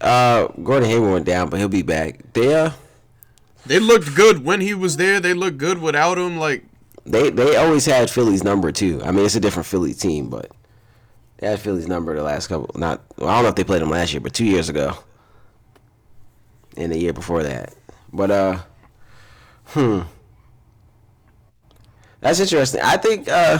[0.00, 2.32] Uh, Gordon Hayward went down, but he'll be back.
[2.32, 2.72] They, uh,
[3.66, 5.20] They looked good when he was there.
[5.20, 6.38] They look good without him.
[6.38, 6.64] Like
[7.06, 9.00] they, they always had Philly's number too.
[9.04, 10.50] I mean, it's a different Philly team, but
[11.42, 12.70] they had Philly's number the last couple.
[12.78, 14.96] Not, well, I don't know if they played them last year, but two years ago,
[16.76, 17.74] and the year before that.
[18.12, 18.58] But uh,
[19.64, 20.02] hmm,
[22.20, 22.80] that's interesting.
[22.80, 23.58] I think uh,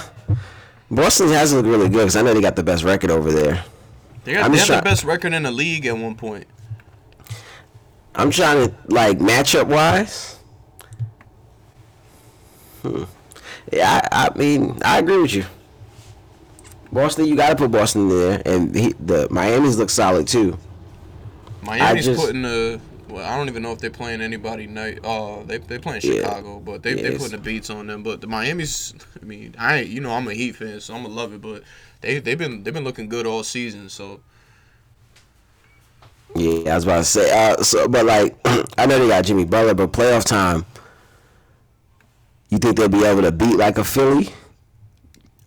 [0.92, 3.64] Boston has looked really good because I know they got the best record over there.
[4.22, 6.46] they got they had the best record in the league at one point.
[8.14, 10.38] I'm trying to like matchup wise.
[12.82, 13.02] Hmm.
[13.72, 15.46] Yeah, I, I mean, I agree with you.
[16.92, 20.58] Boston, you got to put Boston in there, and he, the Miami's look solid too.
[21.62, 22.80] Miami's just- putting the.
[23.08, 25.00] Well, I don't even know if they're playing anybody night.
[25.04, 26.14] Uh, they they playing Yeah.
[26.22, 28.02] Chicago, but they they putting the beats on them.
[28.02, 28.94] But the Miami's.
[29.20, 31.42] I mean, I you know I'm a Heat fan, so I'm gonna love it.
[31.42, 31.62] But
[32.00, 33.90] they they've been they've been looking good all season.
[33.90, 34.20] So
[36.34, 37.30] Yeah, I was about to say.
[37.50, 38.34] Uh, so, but like,
[38.78, 40.64] I know they got Jimmy Butler, but playoff time,
[42.48, 44.30] you think they'll be able to beat like a Philly?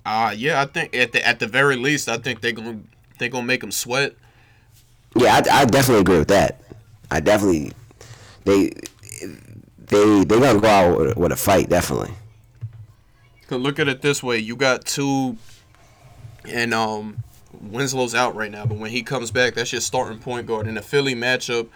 [0.05, 2.79] Uh yeah, I think at the at the very least, I think they gonna
[3.19, 4.15] they gonna make them sweat.
[5.15, 6.61] Yeah, I, I definitely agree with that.
[7.09, 7.71] I definitely
[8.43, 8.71] they
[9.77, 12.13] they they gonna go out with, with a fight, definitely.
[13.47, 15.37] Cause look at it this way: you got two
[16.47, 17.23] and um,
[17.61, 18.65] Winslow's out right now.
[18.65, 20.67] But when he comes back, that's your starting point guard.
[20.67, 21.69] In a Philly matchup,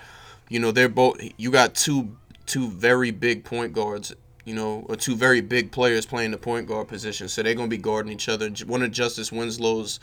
[0.50, 1.20] you know they're both.
[1.38, 2.16] You got two
[2.46, 4.16] two very big point guards.
[4.50, 7.68] You know, or two very big players playing the point guard position, so they're gonna
[7.68, 8.50] be guarding each other.
[8.66, 10.00] One of Justise Winslow's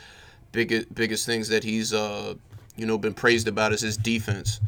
[0.53, 2.33] biggest biggest things that he's uh
[2.77, 4.61] you know been praised about is his defense.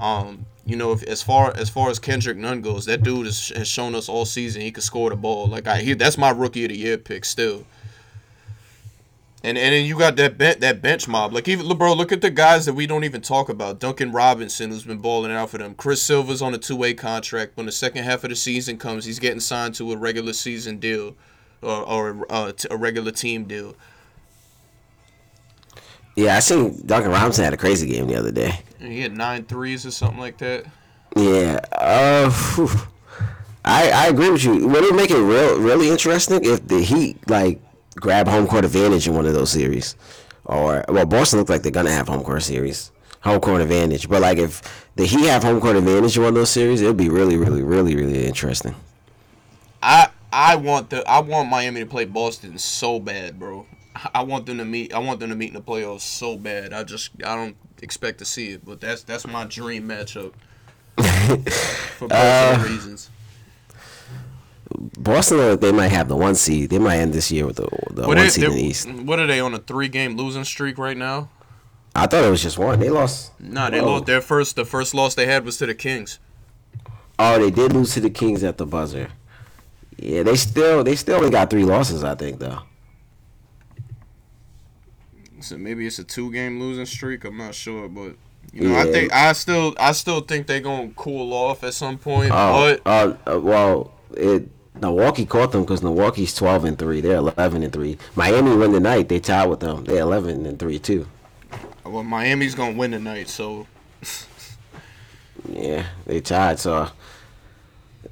[0.00, 3.50] Um, you know, if, as far as far as Kendrick Nunn goes, that dude has,
[3.50, 5.48] has shown us all season he can score the ball.
[5.48, 7.66] Like I, he, that's my rookie of the year pick still.
[9.46, 11.32] And and then you got that ben- that bench mob.
[11.32, 13.78] Like even bro, look at the guys that we don't even talk about.
[13.78, 15.76] Duncan Robinson, who's been balling out for them.
[15.76, 17.56] Chris Silva's on a two way contract.
[17.56, 20.78] When the second half of the season comes, he's getting signed to a regular season
[20.78, 21.14] deal,
[21.62, 23.76] or or uh, a regular team deal.
[26.16, 28.58] Yeah, I seen Duncan Robinson had a crazy game the other day.
[28.80, 30.64] He had nine threes or something like that.
[31.14, 31.60] Yeah.
[31.70, 32.68] Uh, whew.
[33.64, 34.66] I I agree with you.
[34.66, 37.60] Would it make it real really interesting if the Heat like
[37.96, 39.96] grab home court advantage in one of those series,
[40.44, 44.08] or well, Boston look like they're gonna have home court series, home court advantage.
[44.08, 46.94] But like if the Heat have home court advantage in one of those series, it'll
[46.94, 48.74] be really, really, really, really interesting.
[49.82, 53.66] I I want the I want Miami to play Boston so bad, bro.
[54.14, 54.92] I want them to meet.
[54.92, 56.72] I want them to meet in the playoffs so bad.
[56.72, 60.32] I just I don't expect to see it, but that's that's my dream matchup
[61.96, 63.10] for both uh, reasons.
[64.98, 66.70] Boston, they might have the one seed.
[66.70, 68.90] They might end this year with the, the one seed in the East.
[68.90, 71.30] What are they on a three game losing streak right now?
[71.94, 72.78] I thought it was just one.
[72.78, 73.32] They lost.
[73.40, 74.56] No, nah, they lost their first.
[74.56, 76.18] The first loss they had was to the Kings.
[77.18, 79.08] Oh, they did lose to the Kings at the buzzer.
[79.96, 82.04] Yeah, they still they still only got three losses.
[82.04, 82.62] I think though.
[85.40, 87.24] So maybe it's a two game losing streak.
[87.24, 88.16] I'm not sure, but
[88.52, 88.82] you know, yeah.
[88.82, 92.30] I think I still I still think they're gonna cool off at some point.
[92.30, 94.48] Oh, but uh, uh, well, it
[94.80, 97.00] Milwaukee caught them because Milwaukee's twelve and three.
[97.00, 97.98] They're eleven and three.
[98.14, 99.08] Miami win the night.
[99.08, 99.84] They tied with them.
[99.84, 101.06] They're eleven and three too.
[101.84, 103.66] Well, Miami's gonna win tonight, so.
[105.48, 106.58] yeah, they tied.
[106.58, 106.90] So.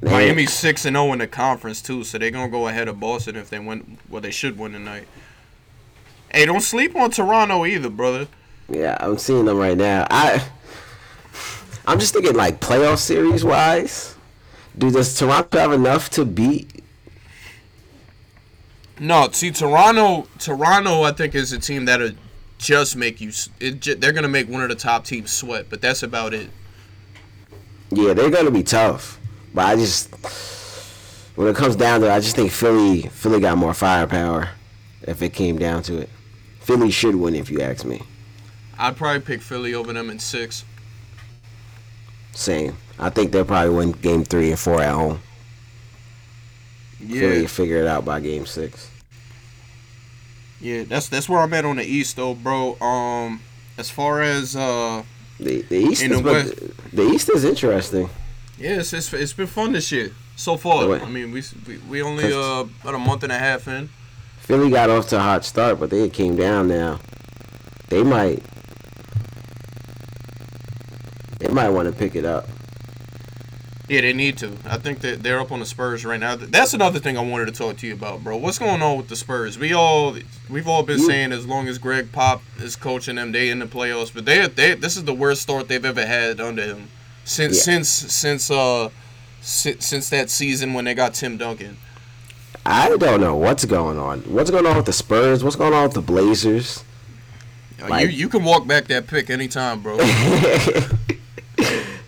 [0.00, 2.98] They Miami's six and 0 in the conference too, so they're gonna go ahead of
[2.98, 3.98] Boston if they win.
[4.08, 5.06] Well, they should win tonight.
[6.32, 8.26] Hey, don't sleep on Toronto either, brother.
[8.68, 10.06] Yeah, I'm seeing them right now.
[10.10, 10.46] I.
[11.86, 14.13] I'm just thinking like playoff series wise
[14.76, 16.82] do does Toronto have enough to beat?
[18.98, 20.28] No, see, Toronto.
[20.38, 22.12] Toronto, I think, is a team that'll
[22.58, 23.32] just make you.
[23.60, 26.50] It, they're gonna make one of the top teams sweat, but that's about it.
[27.90, 29.18] Yeah, they're gonna be tough,
[29.52, 30.14] but I just
[31.36, 34.50] when it comes down to it, I just think Philly Philly got more firepower.
[35.02, 36.08] If it came down to it,
[36.60, 38.00] Philly should win if you ask me.
[38.78, 40.64] I'd probably pick Philly over them in six.
[42.32, 42.76] Same.
[42.98, 45.20] I think they'll probably win game three and four at home.
[47.00, 47.20] Yeah.
[47.20, 48.90] Philly figure it out by game six.
[50.60, 52.80] Yeah, that's that's where I'm at on the East though, bro.
[52.80, 53.42] Um,
[53.76, 55.02] as far as uh,
[55.38, 58.08] the the East is the, the, East is interesting.
[58.58, 60.94] Yeah, it's, it's, it's been fun this year so far.
[60.94, 63.90] I mean, we we, we only uh about a month and a half in.
[64.38, 67.00] Philly got off to a hot start, but they came down now.
[67.88, 68.42] They might
[71.40, 72.48] they might want to pick it up.
[73.86, 74.52] Yeah, they need to.
[74.64, 76.36] I think that they're up on the Spurs right now.
[76.36, 78.36] That's another thing I wanted to talk to you about, bro.
[78.38, 79.58] What's going on with the Spurs?
[79.58, 80.16] We all
[80.48, 83.66] we've all been saying as long as Gregg Pop is coaching them, they in the
[83.66, 84.12] playoffs.
[84.12, 86.88] But they they this is the worst start they've ever had under him
[87.24, 87.62] since yeah.
[87.74, 88.88] since since uh
[89.42, 91.76] since, since that season when they got Tim Duncan.
[92.64, 94.20] I don't know what's going on.
[94.20, 95.44] What's going on with the Spurs?
[95.44, 96.82] What's going on with the Blazers?
[97.86, 99.98] Like, you you can walk back that pick anytime, bro.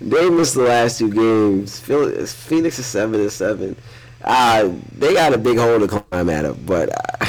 [0.07, 1.81] They missed the last two games.
[1.81, 3.75] Phoenix is seven and seven.
[4.23, 7.27] Uh, they got a big hole to climb out of, but uh,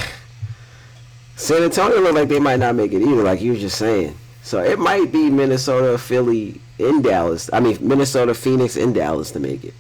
[1.35, 4.15] San Antonio looked like they might not make it either, like you were just saying.
[4.43, 7.49] So it might be Minnesota, Philly, in Dallas.
[7.51, 9.73] I mean Minnesota, Phoenix, in Dallas to make it.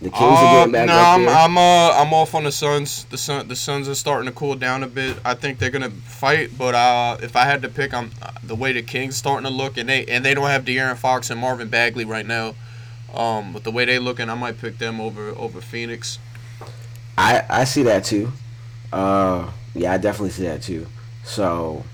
[0.00, 3.04] The Kings uh, are getting back no, I'm, I'm uh I'm off on the Suns.
[3.04, 5.16] The Sun the Suns are starting to cool down a bit.
[5.24, 8.10] I think they're gonna fight, but uh if I had to pick, I'm
[8.42, 11.30] the way the Kings starting to look, and they and they don't have De'Aaron Fox
[11.30, 12.54] and Marvin Bagley right now.
[13.14, 16.18] Um, but the way they looking, I might pick them over over Phoenix.
[17.16, 18.32] I I see that too.
[18.92, 20.86] Uh, yeah, I definitely see that too.
[21.24, 21.84] So,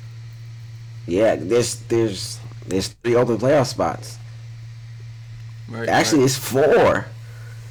[1.06, 4.18] yeah, there's there's there's three open playoff spots.
[5.68, 6.24] Right, Actually, right.
[6.26, 7.06] it's four.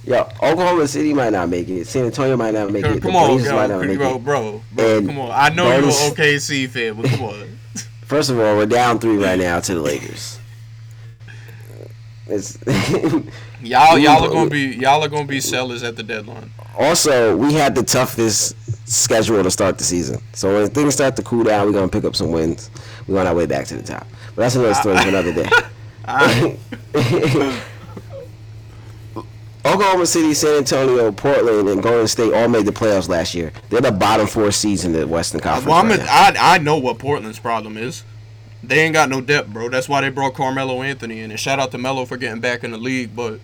[0.03, 1.85] Yo, Oklahoma City might not make it.
[1.85, 3.01] San Antonio might not make it.
[3.01, 4.23] Come on, yo, might not make bro, it.
[4.23, 5.31] bro, bro, come on.
[5.31, 7.59] I know you're an OKC fan, but come on.
[8.05, 10.39] First of all, we're down three right now to the Lakers.
[12.27, 12.57] It's
[13.63, 16.51] Y'all y'all are gonna be y'all are gonna be sellers at the deadline.
[16.77, 18.55] Also, we had the toughest
[18.89, 20.21] schedule to start the season.
[20.33, 22.71] So when things start to cool down, we're gonna pick up some wins.
[23.07, 24.07] We're on our way back to the top.
[24.35, 25.49] But that's another story for another day.
[29.63, 33.51] Oklahoma City, San Antonio, Portland, and Golden State all made the playoffs last year.
[33.69, 35.67] They're the bottom four seeds in the Western Conference.
[35.67, 36.11] Well, I'm right a.
[36.11, 38.03] I I know what Portland's problem is.
[38.63, 39.69] They ain't got no depth, bro.
[39.69, 41.31] That's why they brought Carmelo Anthony in.
[41.31, 43.39] And shout out to Melo for getting back in the league, but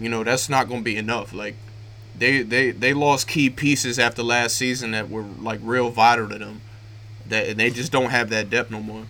[0.00, 1.32] you know that's not gonna be enough.
[1.32, 1.54] Like
[2.16, 6.38] they they they lost key pieces after last season that were like real vital to
[6.38, 6.62] them.
[7.26, 9.04] That and they just don't have that depth no more.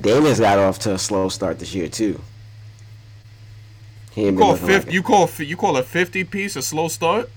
[0.00, 2.20] Damian's got off to a slow start this year too.
[4.16, 4.86] He You call fifty.
[4.88, 7.30] like You call you call a fifty piece a slow start?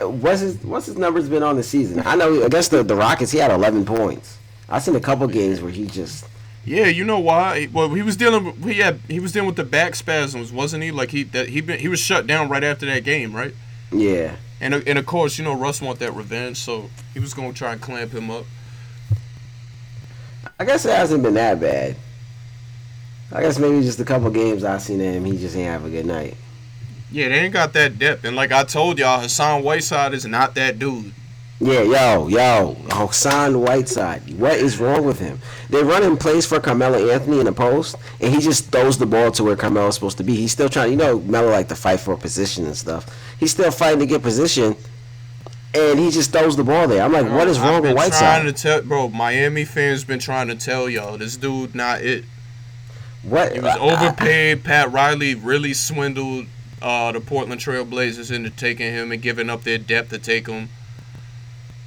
[0.00, 2.02] What's his What's his numbers been on the season?
[2.04, 4.38] I know against the the Rockets, he had 11 points.
[4.68, 6.26] I seen a couple games where he just
[6.64, 7.68] Yeah, you know why?
[7.72, 8.44] Well, he was dealing.
[8.44, 10.90] With, he had he was dealing with the back spasms, wasn't he?
[10.90, 13.54] Like he that he been he was shut down right after that game, right?
[13.92, 14.36] yeah.
[14.60, 17.72] And and of course, you know Russ want that revenge, so he was gonna try
[17.72, 18.46] and clamp him up.
[20.58, 21.96] I guess it hasn't been that bad.
[23.34, 25.90] I guess maybe just a couple games I seen him, he just ain't have a
[25.90, 26.36] good night.
[27.10, 30.54] Yeah, they ain't got that depth, and like I told y'all, Hassan Whiteside is not
[30.54, 31.12] that dude.
[31.60, 34.38] Yeah, yo, yo, Hassan Whiteside.
[34.38, 35.40] What is wrong with him?
[35.70, 39.30] They're running plays for Carmelo Anthony in the post, and he just throws the ball
[39.32, 40.34] to where Carmelo's supposed to be.
[40.34, 40.90] He's still trying.
[40.90, 43.06] You know, Melo like to fight for position and stuff.
[43.38, 44.76] He's still fighting to get position,
[45.72, 47.02] and he just throws the ball there.
[47.02, 48.42] I'm like, what is wrong with Trying Whiteside?
[48.46, 52.24] to tell, bro, Miami fans been trying to tell y'all this dude not it.
[53.24, 53.52] What?
[53.52, 54.64] He was overpaid.
[54.64, 56.46] Pat Riley really swindled
[56.82, 60.46] uh, the Portland Trail Blazers into taking him and giving up their depth to take
[60.46, 60.68] him.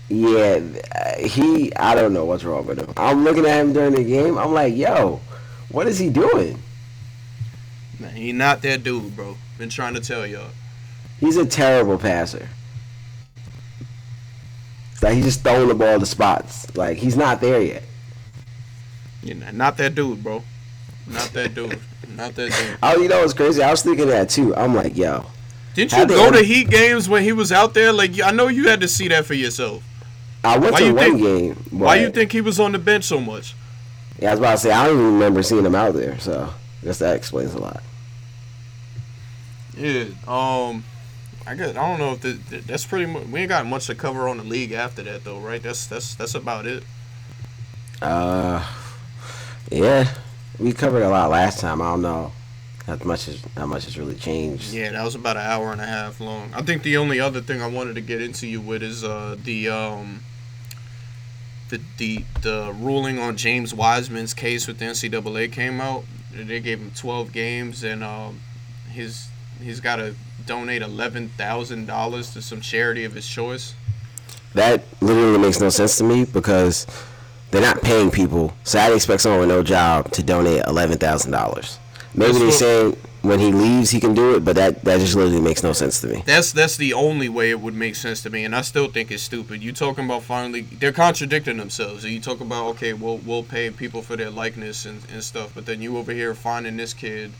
[0.09, 0.61] Yeah,
[0.95, 1.75] uh, he.
[1.75, 2.91] I don't know what's wrong with him.
[2.97, 4.37] I'm looking at him during the game.
[4.37, 5.19] I'm like, yo,
[5.69, 6.59] what is he doing?
[7.99, 9.37] Man, he not that dude, bro.
[9.57, 10.49] Been trying to tell y'all.
[11.19, 12.49] He's a terrible passer.
[15.01, 16.75] Like he's just throwing the ball to spots.
[16.75, 17.83] Like he's not there yet.
[19.21, 20.43] You know, not that dude, bro.
[21.07, 21.79] Not that dude.
[22.15, 22.77] not that dude.
[22.83, 23.61] Oh, you know what's crazy?
[23.63, 24.55] I was thinking that too.
[24.55, 25.25] I'm like, yo,
[25.73, 27.91] Didn't you go to Heat games when he was out there?
[27.93, 29.83] Like I know you had to see that for yourself.
[30.43, 31.55] I went Why to one think- game.
[31.79, 33.55] Why you think he was on the bench so much?
[34.19, 36.19] Yeah, I was about to say I don't even remember seeing him out there.
[36.19, 36.49] So
[36.81, 37.83] I guess that explains a lot.
[39.77, 40.05] Yeah.
[40.27, 40.83] Um.
[41.45, 42.33] I guess I don't know if the,
[42.65, 43.25] that's pretty much.
[43.27, 45.63] We ain't got much to cover on the league after that though, right?
[45.63, 46.83] That's that's that's about it.
[48.01, 48.65] Uh,
[49.71, 50.13] yeah,
[50.59, 51.81] we covered a lot last time.
[51.81, 52.31] I don't know
[52.85, 54.73] how much has how much has really changed.
[54.73, 56.51] Yeah, that was about an hour and a half long.
[56.53, 59.35] I think the only other thing I wanted to get into you with is uh
[59.43, 60.21] the um
[61.69, 66.05] the the the ruling on James Wiseman's case with the NCAA came out.
[66.33, 68.39] They gave him 12 games and um
[68.89, 69.27] his
[69.61, 73.75] he's got to donate eleven thousand dollars to some charity of his choice.
[74.53, 76.87] That literally makes no sense to me because
[77.51, 78.53] they're not paying people.
[78.63, 81.79] So I'd expect someone with no job to donate eleven thousand dollars.
[82.13, 84.99] Maybe That's they're what- saying when he leaves he can do it, but that that
[84.99, 86.23] just literally makes no sense to me.
[86.25, 89.11] That's that's the only way it would make sense to me, and I still think
[89.11, 89.61] it's stupid.
[89.61, 92.05] You talking about finally they're contradicting themselves.
[92.05, 95.65] You talk about okay, we'll we'll pay people for their likeness and, and stuff, but
[95.65, 97.31] then you over here finding this kid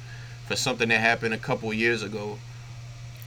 [0.47, 2.37] for something that happened a couple years ago.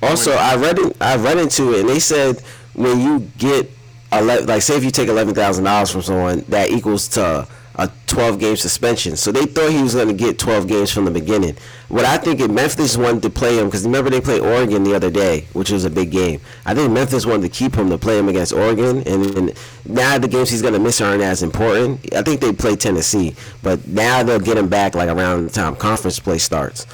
[0.02, 0.96] Also, I read it.
[1.00, 2.40] I read into it, and they said
[2.74, 3.70] when you get
[4.18, 7.46] like say if you take eleven thousand dollars from someone, that equals to
[7.76, 9.16] a twelve game suspension.
[9.16, 11.56] So they thought he was going to get twelve games from the beginning.
[11.88, 14.94] What I think it Memphis wanted to play him because remember they played Oregon the
[14.94, 16.40] other day, which was a big game.
[16.66, 19.52] I think Memphis wanted to keep him to play him against Oregon, and, and
[19.86, 22.14] now the games he's going to miss aren't as important.
[22.14, 25.76] I think they play Tennessee, but now they'll get him back like around the time
[25.76, 26.86] conference play starts.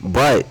[0.00, 0.46] But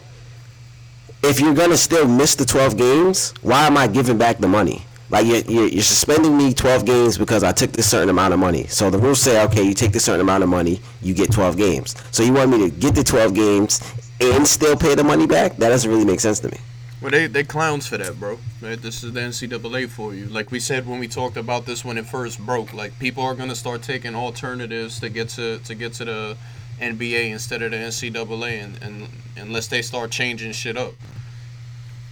[1.23, 4.85] if you're gonna still miss the 12 games, why am I giving back the money?
[5.09, 8.39] Like you're, you're, you're suspending me 12 games because I took this certain amount of
[8.39, 8.65] money.
[8.67, 11.57] So the rules say, okay, you take this certain amount of money, you get 12
[11.57, 11.95] games.
[12.11, 13.81] So you want me to get the 12 games
[14.19, 15.57] and still pay the money back?
[15.57, 16.57] That doesn't really make sense to me.
[17.01, 18.39] Well, they they clowns for that, bro.
[18.61, 18.81] Right?
[18.81, 20.25] This is the NCAA for you.
[20.25, 22.73] Like we said when we talked about this when it first broke.
[22.73, 26.37] Like people are gonna start taking alternatives to get to to get to the
[26.79, 30.93] NBA instead of the NCAA, and, and unless they start changing shit up.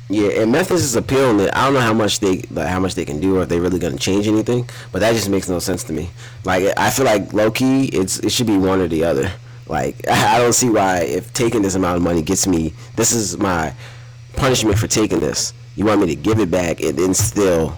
[0.09, 1.49] Yeah, and Memphis is appealing it.
[1.53, 3.61] I don't know how much they like, how much they can do or if they're
[3.61, 6.09] really going to change anything, but that just makes no sense to me.
[6.43, 9.31] Like I feel like low key, it's it should be one or the other.
[9.67, 13.37] Like I don't see why if taking this amount of money gets me this is
[13.37, 13.73] my
[14.35, 15.53] punishment for taking this.
[15.75, 17.77] You want me to give it back and then still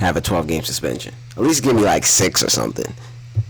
[0.00, 1.12] have a 12 game suspension?
[1.36, 2.92] At least give me like six or something.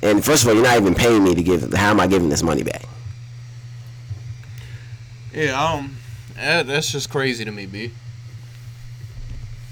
[0.03, 1.73] And first of all, you're not even paying me to give.
[1.73, 2.85] How am I giving this money back?
[5.33, 5.98] Yeah, um,
[6.39, 7.91] Eh, that's just crazy to me, b.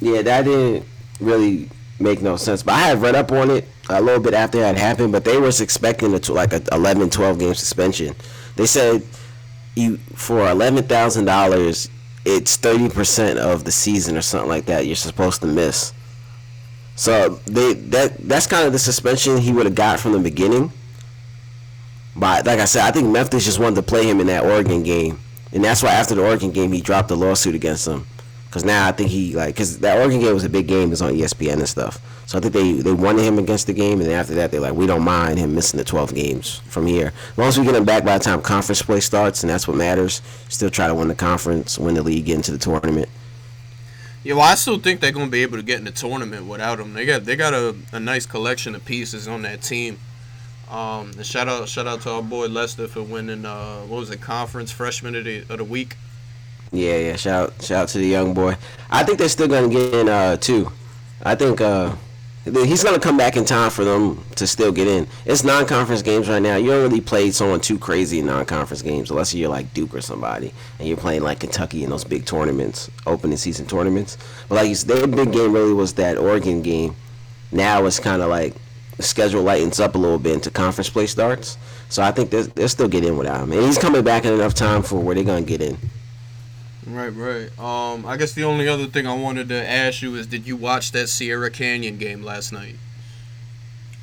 [0.00, 0.84] Yeah, that didn't
[1.20, 2.62] really make no sense.
[2.62, 5.38] But I had read up on it a little bit after that happened, but they
[5.38, 8.14] was expecting a, like a 11, 12 game suspension.
[8.56, 9.02] They said
[9.76, 11.88] you for eleven thousand dollars,
[12.24, 14.86] it's thirty percent of the season or something like that.
[14.86, 15.92] You're supposed to miss.
[16.96, 20.72] So they that that's kind of the suspension he would have got from the beginning.
[22.16, 24.82] But like I said, I think Memphis just wanted to play him in that Oregon
[24.82, 25.20] game,
[25.56, 28.06] and that's why after the Oregon game he dropped the lawsuit against them.
[28.50, 30.88] Cause now I think he like, cause that Oregon game was a big game.
[30.88, 31.98] It was on ESPN and stuff.
[32.26, 34.60] So I think they they wanted him against the game, and then after that they're
[34.60, 37.64] like, we don't mind him missing the 12 games from here, as long as we
[37.64, 40.20] get him back by the time conference play starts, and that's what matters.
[40.48, 43.08] Still try to win the conference, win the league, get into the tournament.
[44.24, 46.80] Yeah, well, I still think they're gonna be able to get in the tournament without
[46.80, 46.92] him.
[46.92, 49.98] They got they got a, a nice collection of pieces on that team.
[50.68, 54.10] Um, and shout out shout out to our boy Lester for winning uh what was
[54.10, 55.96] it conference freshman of the of the week.
[56.72, 57.16] Yeah, yeah.
[57.16, 58.56] Shout shout out to the young boy.
[58.90, 60.72] I think they're still gonna get in uh two.
[61.22, 61.94] I think uh
[62.44, 65.06] he's gonna come back in time for them to still get in.
[65.24, 66.56] It's non-conference games right now.
[66.56, 70.00] You don't really play someone too crazy in non-conference games unless you're like Duke or
[70.00, 74.18] somebody, and you're playing like Kentucky in those big tournaments, opening season tournaments.
[74.48, 76.96] But like their big game really was that Oregon game.
[77.52, 78.54] Now it's kind of like
[78.96, 81.58] the schedule lightens up a little bit into conference play starts.
[81.88, 84.54] So I think they'll still get in without him, and he's coming back in enough
[84.54, 85.78] time for where they're gonna get in.
[86.86, 87.58] Right, right.
[87.58, 90.56] Um, I guess the only other thing I wanted to ask you is, did you
[90.56, 92.76] watch that Sierra Canyon game last night?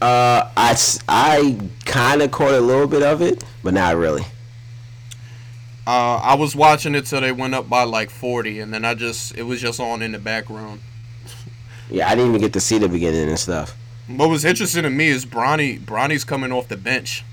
[0.02, 0.78] Uh, I,
[1.08, 4.24] I kind of caught a little bit of it, but not really.
[5.88, 8.96] Uh, I was watching it till they went up by like forty, and then I
[8.96, 10.82] just it was just on in the background.
[11.90, 13.78] Yeah, I didn't even get to see the beginning and stuff.
[14.08, 15.80] What was interesting to me is Bronny.
[15.80, 17.24] Bronny's coming off the bench.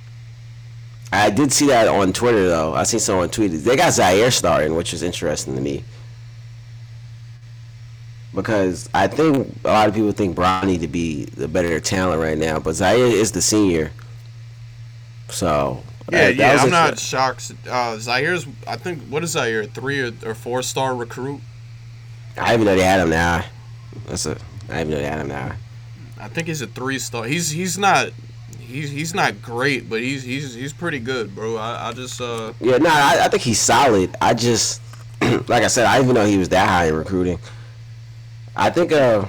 [1.13, 2.75] I did see that on Twitter though.
[2.75, 5.85] I seen someone tweeted they got Zaire starting, which is interesting to me.
[8.33, 12.39] Because I think a lot of people think Bronny to be the better talent right
[12.39, 13.91] now, but Zaire is the senior.
[15.29, 17.53] So yeah, yeah, I'm not shocked.
[17.69, 19.65] Uh, Zaire's, I think, what is Zaire?
[19.65, 21.41] Three or, or four star recruit?
[22.37, 23.45] I even know they had him now.
[24.07, 24.37] That's a.
[24.69, 25.55] I even know they had him now.
[26.21, 27.25] I think he's a three star.
[27.25, 28.11] He's he's not
[28.59, 31.57] he's he's not great, but he's he's he's pretty good, bro.
[31.57, 34.15] I, I just uh yeah, no, nah, I, I think he's solid.
[34.21, 34.83] I just
[35.21, 37.39] like I said, I didn't even know he was that high in recruiting.
[38.55, 39.27] I think uh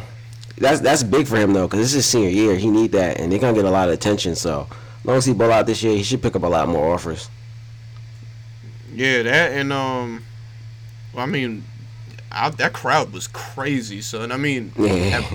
[0.57, 2.55] that's that's big for him though, because this is his senior year.
[2.55, 4.35] He need that, and they're gonna get a lot of attention.
[4.35, 4.67] So
[4.99, 6.93] as long as he ball out this year, he should pick up a lot more
[6.93, 7.29] offers.
[8.93, 10.23] Yeah, that and um,
[11.13, 11.63] well, I mean,
[12.31, 14.31] I, that crowd was crazy, son.
[14.31, 15.25] I mean, yeah.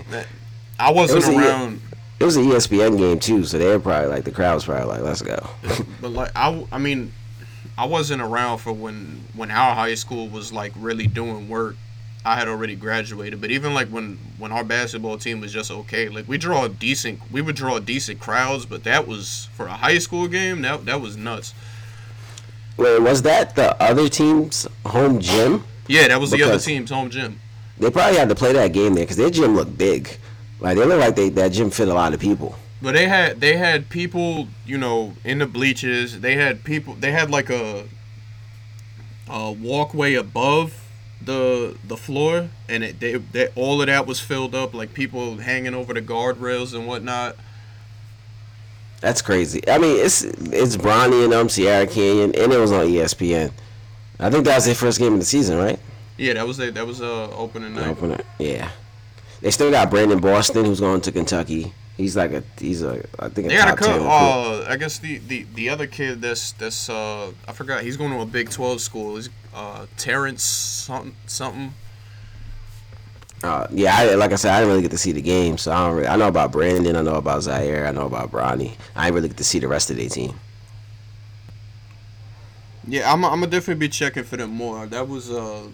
[0.79, 1.81] I wasn't was around.
[2.19, 4.87] It was an ESPN game too, so they were probably like the crowd was probably
[4.87, 5.49] like, "Let's go."
[6.01, 7.13] but like I, I mean,
[7.77, 11.77] I wasn't around for when when our high school was like really doing work.
[12.25, 16.09] I had already graduated, but even like when when our basketball team was just okay,
[16.09, 19.75] like we draw a decent, we would draw decent crowds, but that was for a
[19.75, 20.63] high school game.
[20.63, 21.55] That that was nuts.
[22.77, 25.65] Wait, was that the other team's home gym?
[25.87, 27.41] Yeah, that was because the other team's home gym.
[27.79, 30.17] They probably had to play that game there because their gym looked big.
[30.61, 32.57] Like they look like they that gym fit a lot of people.
[32.83, 36.21] But they had they had people, you know, in the bleachers.
[36.21, 36.95] They had people.
[36.95, 37.85] They had like a
[39.29, 40.83] a walkway above
[41.23, 45.39] the the floor, and it they, they all of that was filled up, like people
[45.39, 47.37] hanging over the guardrails and whatnot.
[49.01, 49.63] That's crazy.
[49.69, 53.53] I mean, it's it's Bronny and um Sierra Canyon, and it was on ESPN.
[54.19, 55.79] I think that was their first game of the season, right?
[56.17, 57.89] Yeah, that was a, that was uh opening night.
[57.89, 58.71] Opener, yeah.
[59.41, 61.73] They still got Brandon Boston, who's going to Kentucky.
[61.97, 64.99] He's like a he's a I think a they got a co- uh, I guess
[64.99, 68.51] the, the the other kid that's that's uh I forgot he's going to a Big
[68.51, 69.17] Twelve school.
[69.17, 71.73] He's uh Terrence something something.
[73.43, 75.71] Uh, yeah, I, like I said, I didn't really get to see the game, so
[75.71, 75.97] I don't.
[75.97, 78.77] Really, I know about Brandon, I know about Zaire, I know about Bronny.
[78.95, 80.39] I didn't really get to see the rest of their team.
[82.89, 83.25] Yeah, I'm.
[83.25, 84.87] I'm gonna definitely be checking for them more.
[84.87, 85.67] That was uh,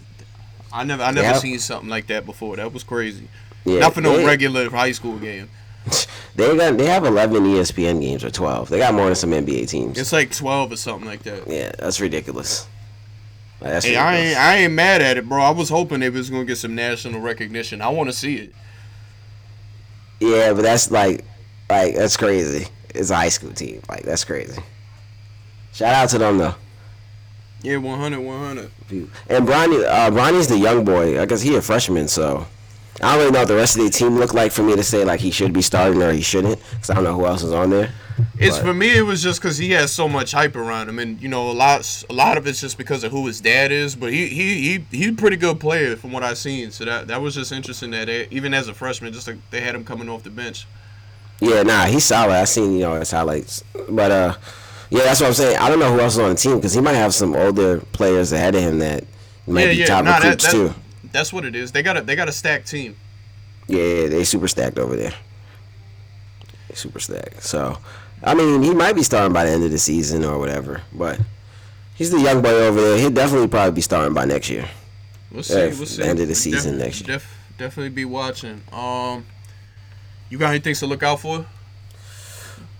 [0.73, 1.37] I never I never yeah.
[1.37, 2.57] seen something like that before.
[2.57, 3.27] That was crazy.
[3.65, 5.49] Yeah, Not for no they, regular high school game.
[6.35, 8.67] They got they have eleven ESPN games or twelve.
[8.67, 9.99] They got more than some NBA teams.
[9.99, 11.47] It's like twelve or something like that.
[11.47, 12.67] Yeah, that's ridiculous.
[13.59, 13.97] That's hey, ridiculous.
[13.97, 15.43] I ain't I ain't mad at it, bro.
[15.43, 17.81] I was hoping they was gonna get some national recognition.
[17.81, 18.53] I want to see it.
[20.19, 21.23] Yeah, but that's like,
[21.69, 22.67] like that's crazy.
[22.95, 23.83] It's a high school team.
[23.87, 24.59] Like that's crazy.
[25.71, 26.55] Shout out to them though.
[27.61, 28.71] Yeah, 100, 100.
[29.29, 31.21] And Bronny, uh, Bronny's the young boy.
[31.21, 32.45] I guess he a freshman, so
[33.01, 34.83] I don't really know what the rest of the team look like for me to
[34.83, 37.43] say like he should be starting or he shouldn't, because I don't know who else
[37.43, 37.91] is on there.
[38.37, 38.95] It's But- for me.
[38.95, 41.51] It was just because he has so much hype around him, and you know, a
[41.53, 43.95] lot, a lot of it's just because of who his dad is.
[43.95, 46.69] But he, he, he, he's a pretty good player from what I've seen.
[46.69, 49.61] So that that was just interesting that they, even as a freshman, just like they
[49.61, 50.67] had him coming off the bench.
[51.39, 52.33] Yeah, nah, he's solid.
[52.33, 54.35] I seen you know his highlights, but uh,
[54.91, 55.57] yeah, that's what I'm saying.
[55.57, 57.79] I don't know who else is on the team because he might have some older
[57.79, 59.03] players ahead of him that
[59.47, 60.73] might yeah, be yeah, top nah, that, recruits that, too.
[61.13, 61.71] That's what it is.
[61.71, 62.97] They got a they got a stacked team.
[63.67, 65.13] Yeah, they super stacked over there.
[66.67, 67.43] They super stacked.
[67.43, 67.77] So,
[68.21, 71.17] I mean, he might be starting by the end of the season or whatever, but
[71.95, 72.97] he's the young boy over there.
[72.97, 74.67] He'll definitely probably be starting by next year.
[75.31, 75.53] We'll see.
[75.53, 76.03] Yeah, we'll see.
[76.03, 77.15] end of the Def- season next year.
[77.17, 78.61] Def, definitely be watching.
[78.73, 79.25] Um,
[80.29, 81.45] you got any things to look out for?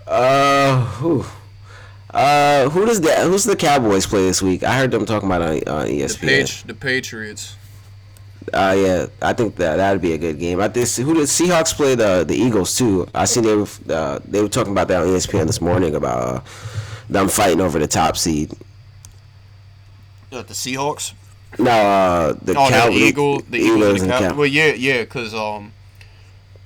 [0.05, 1.25] Uh, who?
[2.09, 3.23] Uh, who does that?
[3.25, 4.63] Who's the Cowboys play this week?
[4.63, 6.67] I heard them talking about on, on E The ESPN.
[6.67, 7.55] the Patriots.
[8.51, 10.59] Uh, yeah, I think that that'd be a good game.
[10.59, 13.07] I think who the Seahawks play the the Eagles too.
[13.13, 16.17] I seen they were uh, they were talking about that on ESPN this morning about
[16.21, 16.41] uh,
[17.09, 18.51] them fighting over the top seed.
[20.29, 21.13] The Seahawks.
[21.59, 24.73] No, uh, the Oh, Cow- the Eagle, the Eagles, and the Cow- Cow- Well, yeah,
[24.73, 25.71] yeah, because um,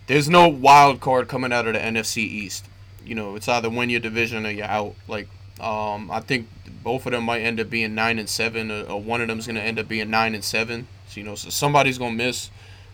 [0.08, 2.66] there's no wild card coming out of the NFC East.
[3.06, 4.96] You know, it's either win your division or you're out.
[5.10, 5.28] Like,
[5.60, 6.48] um, I think
[6.84, 9.46] both of them might end up being nine and seven, or, or one of them's
[9.48, 10.88] gonna end up being nine and seven.
[11.08, 12.50] So you know, so somebody's gonna miss.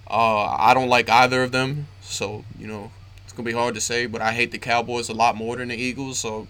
[0.10, 2.92] Uh, I don't like either of them, so you know,
[3.24, 4.06] it's gonna be hard to say.
[4.06, 6.48] But I hate the Cowboys a lot more than the Eagles, so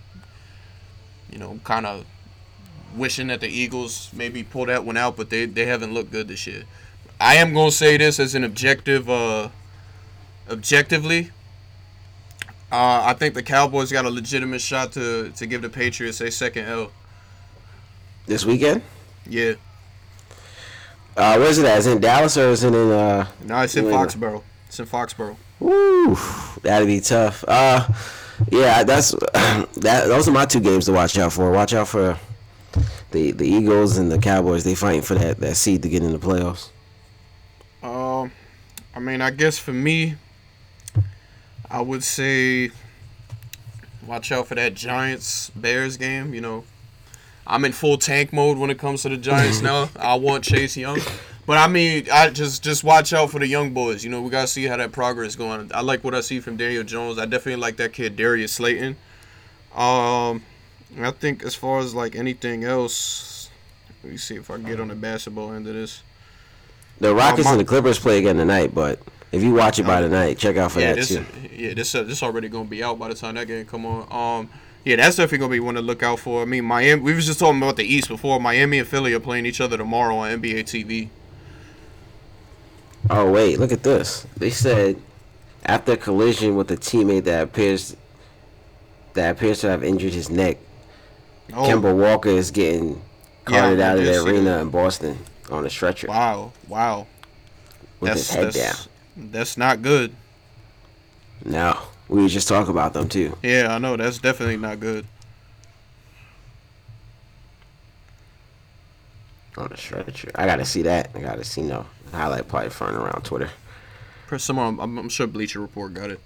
[1.32, 2.06] you know, kind of
[2.96, 6.28] wishing that the Eagles maybe pull that one out, but they, they haven't looked good
[6.28, 6.64] this year.
[7.20, 9.50] I am gonna say this as an objective, uh,
[10.50, 11.32] objectively.
[12.72, 16.32] Uh, I think the Cowboys got a legitimate shot to to give the Patriots a
[16.32, 16.92] second L.
[18.26, 18.82] this weekend.
[19.28, 19.54] Yeah,
[21.16, 21.78] Uh, where's it at?
[21.80, 23.28] Is it in Dallas or is it in uh?
[23.44, 24.42] no, it's in Foxborough.
[24.68, 25.36] It's in Foxborough.
[25.60, 26.16] Woo,
[26.62, 27.46] that'd be tough.
[27.48, 27.88] Uh,
[28.52, 30.08] yeah, that's that.
[30.08, 31.52] Those are my two games to watch out for.
[31.52, 32.18] Watch out for
[33.12, 34.64] the the Eagles and the Cowboys.
[34.64, 36.70] They fighting for that that seed to get in the playoffs.
[37.84, 38.32] Um,
[38.96, 40.16] I mean, I guess for me,
[41.70, 42.72] I would say
[44.06, 46.34] watch out for that Giants Bears game.
[46.34, 46.64] You know,
[47.46, 49.90] I'm in full tank mode when it comes to the Giants now.
[50.00, 51.00] I want Chase Young,
[51.46, 54.04] but I mean, I just just watch out for the young boys.
[54.04, 55.72] You know, we gotta see how that progress going.
[55.74, 57.20] I like what I see from Daniel Jones.
[57.20, 58.96] I definitely like that kid Darius Slayton.
[59.76, 60.44] Um,
[61.02, 63.50] I think as far as like anything else,
[64.04, 66.04] let me see if I can get on the basketball end of this.
[67.00, 69.00] The Rockets my- and the Clippers play again tonight, but
[69.32, 71.26] if you watch it by tonight, check out for yeah, that this, too.
[71.52, 74.08] yeah, this uh, this already gonna be out by the time that game come on.
[74.12, 74.50] Um,
[74.86, 76.42] yeah, that's definitely gonna be one to look out for.
[76.42, 77.02] I mean, Miami.
[77.02, 78.40] We was just talking about the East before.
[78.40, 81.10] Miami and Philly are playing each other tomorrow on NBA TV.
[83.10, 84.26] Oh wait, look at this.
[84.38, 85.02] They said
[85.66, 87.96] after a collision with a teammate that appears
[89.14, 90.58] that appears to have injured his neck,
[91.54, 93.02] Oh, Kemba Walker is getting
[93.46, 95.20] carted I out of the arena in Boston
[95.52, 97.08] on a stretcher wow, wow,
[98.00, 100.16] with that's his head that's that's not good.
[101.44, 101.52] down.
[101.54, 101.80] No,
[102.10, 103.38] we just talk about them too.
[103.42, 105.06] Yeah, I know that's definitely not good.
[109.58, 110.32] On a stretcher.
[110.36, 111.12] I gotta see that.
[111.14, 113.50] I gotta see no highlight probably flying around Twitter.
[114.28, 114.80] Press someone.
[114.80, 116.20] I'm, I'm sure Bleacher Report got it.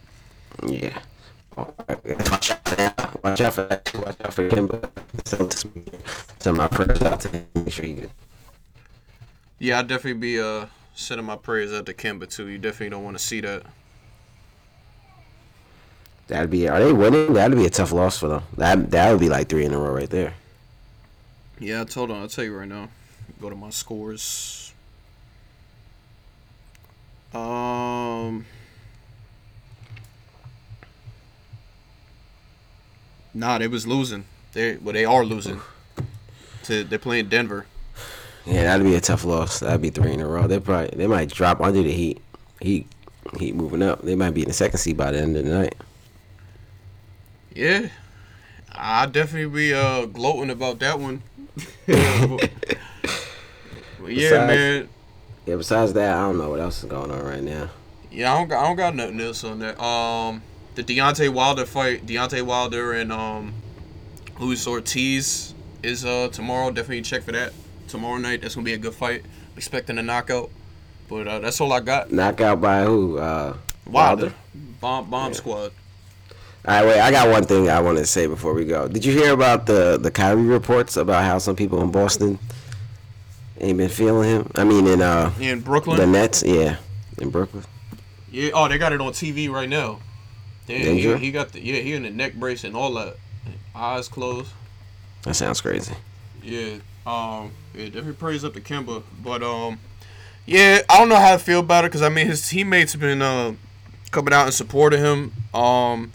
[0.65, 0.97] Yeah.
[1.57, 3.23] Watch out for that.
[3.23, 3.91] Watch out for that.
[3.95, 4.89] Watch out for Kemba.
[6.39, 7.47] Send my prayers out to him.
[7.55, 8.11] Make sure you good.
[9.59, 12.47] Yeah, I'd definitely be uh sending my prayers out to Kemba too.
[12.47, 13.63] You definitely don't want to see that.
[16.27, 16.67] That'd be.
[16.67, 17.33] Are they winning?
[17.33, 18.43] That'd be a tough loss for them.
[18.57, 20.33] That that would be like three in a row right there.
[21.59, 22.21] Yeah, I told on.
[22.21, 22.89] I'll tell you right now.
[23.41, 24.73] Go to my scores.
[27.33, 28.45] Um.
[33.33, 34.25] Nah, they was losing.
[34.53, 35.61] They well, they are losing.
[36.63, 37.67] To they're playing Denver.
[38.45, 39.59] Yeah, that'd be a tough loss.
[39.59, 40.47] That'd be three in a row.
[40.47, 42.21] They probably they might drop under the Heat.
[42.59, 42.87] Heat
[43.37, 44.01] Heat moving up.
[44.01, 45.75] They might be in the second seed by the end of the night.
[47.57, 47.87] Yeah,
[48.71, 51.23] I definitely be uh gloating about that one.
[53.99, 54.89] But yeah, Besides- man.
[55.45, 55.55] Yeah.
[55.55, 57.69] Besides that, I don't know what else is going on right now.
[58.11, 59.81] Yeah, I don't, got, I don't got nothing else on that.
[59.81, 60.41] Um,
[60.75, 63.53] the Deontay Wilder fight, Deontay Wilder and um,
[64.39, 65.53] Luis Ortiz
[65.83, 66.69] is uh tomorrow.
[66.69, 67.53] Definitely check for that
[67.87, 68.41] tomorrow night.
[68.41, 69.23] That's gonna be a good fight.
[69.55, 70.51] Expecting a knockout,
[71.09, 72.11] but uh, that's all I got.
[72.11, 73.17] Knockout by who?
[73.17, 74.33] Uh, Wilder,
[74.79, 75.71] bomb bomb squad.
[76.67, 76.99] All right, wait.
[76.99, 78.89] I got one thing I want to say before we go.
[78.89, 82.39] Did you hear about the the Kyrie reports about how some people in Boston
[83.61, 84.51] ain't been feeling him?
[84.53, 86.43] I mean, in uh In Brooklyn, the Nets.
[86.45, 86.75] Yeah,
[87.19, 87.63] in Brooklyn?
[88.29, 88.49] Yeah.
[88.53, 89.99] Oh, they got it on TV right now.
[90.65, 91.79] Damn, he, he got the yeah.
[91.79, 93.15] He in the neck brace and all that.
[93.73, 94.51] Eyes closed.
[95.23, 95.95] That sounds crazy.
[96.43, 96.79] Yeah.
[97.05, 97.53] Um.
[97.73, 97.85] Yeah.
[97.85, 99.79] Definitely praise up to Kemba, but um.
[100.45, 102.99] Yeah, I don't know how to feel about it because I mean his teammates have
[102.99, 103.53] been uh,
[104.11, 105.31] coming out and supporting him.
[105.53, 106.11] Um.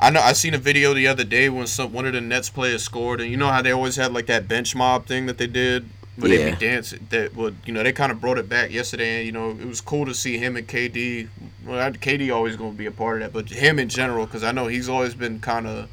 [0.00, 2.48] I know I seen a video the other day when some one of the Nets
[2.50, 5.38] players scored, and you know how they always had like that bench mob thing that
[5.38, 6.50] they did, where they Yeah.
[6.54, 7.06] be dancing.
[7.10, 9.66] That would you know they kind of brought it back yesterday, and you know it
[9.66, 11.28] was cool to see him and KD.
[11.66, 14.44] Well, KD always going to be a part of that, but him in general, because
[14.44, 15.88] I know he's always been kind of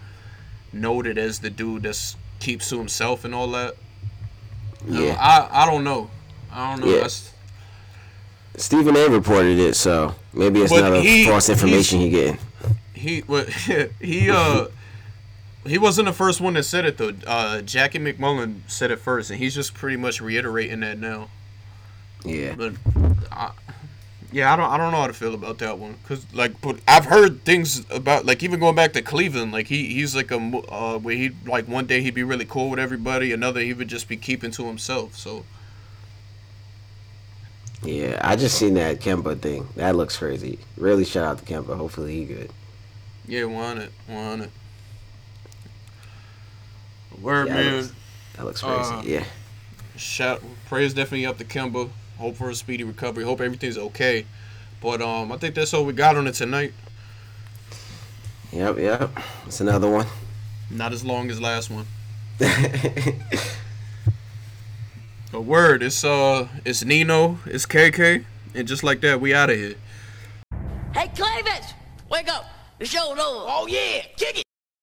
[0.71, 3.75] noted as the dude that keeps to himself and all that.
[4.87, 5.17] Yeah.
[5.19, 6.11] I I don't know.
[6.53, 6.91] I don't know.
[6.91, 6.97] Yeah.
[6.97, 7.31] That's-
[8.57, 9.07] Stephen A.
[9.09, 12.37] reported it, so maybe it's not a he- false information he getting.
[13.05, 13.49] He what
[14.01, 14.65] he uh
[15.63, 17.13] he wasn't the first one that said it though.
[17.27, 21.29] Uh, Jackie MacMullan said it first, and he's just pretty much reiterating that now.
[22.23, 22.55] Yeah.
[22.55, 22.73] But
[23.31, 23.51] I,
[24.31, 26.79] yeah, I don't I don't know how to feel about that one because like but
[26.87, 30.37] I've heard things about like even going back to Cleveland, like he he's like a
[30.37, 33.87] uh where he like one day he'd be really cool with everybody, another he would
[33.87, 35.15] just be keeping to himself.
[35.15, 35.45] So
[37.83, 39.67] Yeah, I just seen that Kemba thing.
[39.75, 40.57] That looks crazy.
[40.75, 41.77] Really shout out to Kemba.
[41.77, 42.51] Hopefully he good.
[43.27, 44.51] Yeah, want it, want it.
[47.21, 47.75] Word Yeah, that man.
[47.75, 47.93] looks,
[48.35, 48.93] that looks crazy.
[48.93, 49.23] Uh, yeah.
[49.95, 51.89] shout prayers definitely up to Kemba.
[52.17, 53.23] Hope for a speedy recovery.
[53.23, 54.25] Hope everything's okay.
[54.81, 56.73] But um, I think that's all we got on it tonight.
[58.51, 59.11] Yep, yep.
[59.47, 60.05] It's another one.
[60.69, 61.85] Not as long as last one.
[65.33, 65.83] A word.
[65.83, 67.39] It's uh, it's Nino.
[67.45, 68.23] It's KK,
[68.53, 69.75] and just like that, we out of here.
[70.93, 71.73] Hey, Clavis!
[72.09, 72.45] Wake up!
[72.77, 73.19] The show's over.
[73.19, 74.01] Oh, yeah!
[74.17, 74.44] Kick it!